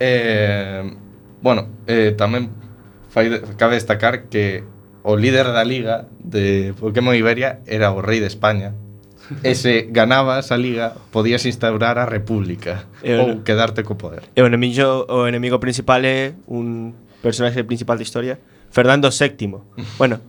eh, 0.02 0.82
bueno, 1.41 1.70
eh, 1.86 2.14
tamén 2.18 2.49
fai, 3.14 3.30
cabe 3.58 3.78
destacar 3.78 4.30
que 4.34 4.66
o 5.06 5.18
líder 5.18 5.54
da 5.54 5.62
liga 5.62 6.10
de 6.18 6.74
Pokémon 6.78 7.14
Iberia 7.14 7.62
era 7.66 7.93
o 7.93 8.02
rei 8.02 8.18
de 8.18 8.30
España 8.30 8.74
e 9.45 9.54
se 9.54 9.88
ganabas 9.89 10.52
a 10.52 10.58
liga 10.58 10.97
podías 11.14 11.45
instaurar 11.45 12.02
a 12.02 12.10
república 12.10 12.89
e 13.06 13.14
ou 13.14 13.39
no, 13.39 13.45
quedarte 13.45 13.86
co 13.86 13.93
poder. 13.95 14.26
E 14.34 14.41
o 14.41 14.47
enemigo, 14.49 15.06
o 15.06 15.30
enemigo 15.30 15.62
principal 15.62 16.02
é 16.02 16.34
un 16.49 16.97
personaxe 17.22 17.62
principal 17.64 17.97
da 17.97 18.06
historia, 18.06 18.41
Fernando 18.74 19.10
VII. 19.14 19.62
Bueno, 20.02 20.20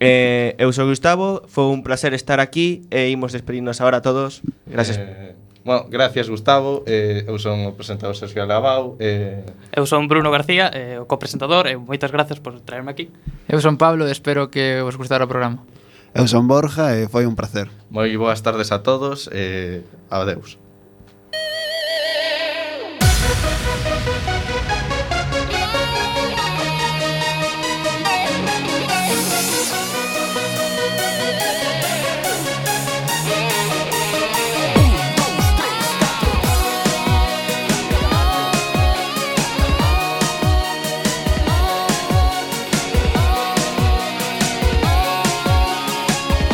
Eh, 0.00 0.56
eu 0.56 0.72
sou 0.72 0.88
Gustavo, 0.88 1.44
foi 1.44 1.68
un 1.68 1.84
placer 1.84 2.16
estar 2.16 2.40
aquí 2.40 2.88
e 2.88 3.12
imos 3.12 3.36
despedirnos 3.36 3.84
agora 3.84 4.00
todos. 4.00 4.40
Gracias. 4.64 4.96
Eh, 4.96 5.36
bueno, 5.62 5.84
gracias 5.92 6.32
Gustavo, 6.32 6.82
eh, 6.88 7.28
eu 7.28 7.36
son 7.36 7.68
o 7.68 7.76
presentador 7.76 8.16
Sergio 8.16 8.40
Alabau. 8.40 8.96
Eh... 8.96 9.44
Eu 9.76 9.84
son 9.84 10.08
Bruno 10.08 10.32
García, 10.32 10.72
eh, 10.72 10.96
o 10.96 11.04
copresentador, 11.04 11.68
e 11.68 11.76
eh, 11.76 11.78
moitas 11.78 12.08
gracias 12.08 12.40
por 12.40 12.56
traerme 12.64 12.96
aquí. 12.96 13.12
Eu 13.44 13.60
son 13.60 13.76
Pablo, 13.76 14.08
espero 14.08 14.48
que 14.48 14.80
vos 14.80 14.96
gustara 14.96 15.28
o 15.28 15.28
programa. 15.28 15.60
Eu 16.16 16.24
son 16.24 16.48
Borja 16.48 16.96
e 16.96 17.04
foi 17.04 17.28
un 17.28 17.36
placer. 17.36 17.68
Moi 17.92 18.08
boas 18.16 18.40
tardes 18.40 18.72
a 18.72 18.80
todos 18.80 19.28
e 19.28 19.84
eh, 19.84 20.08
adeus. 20.08 20.56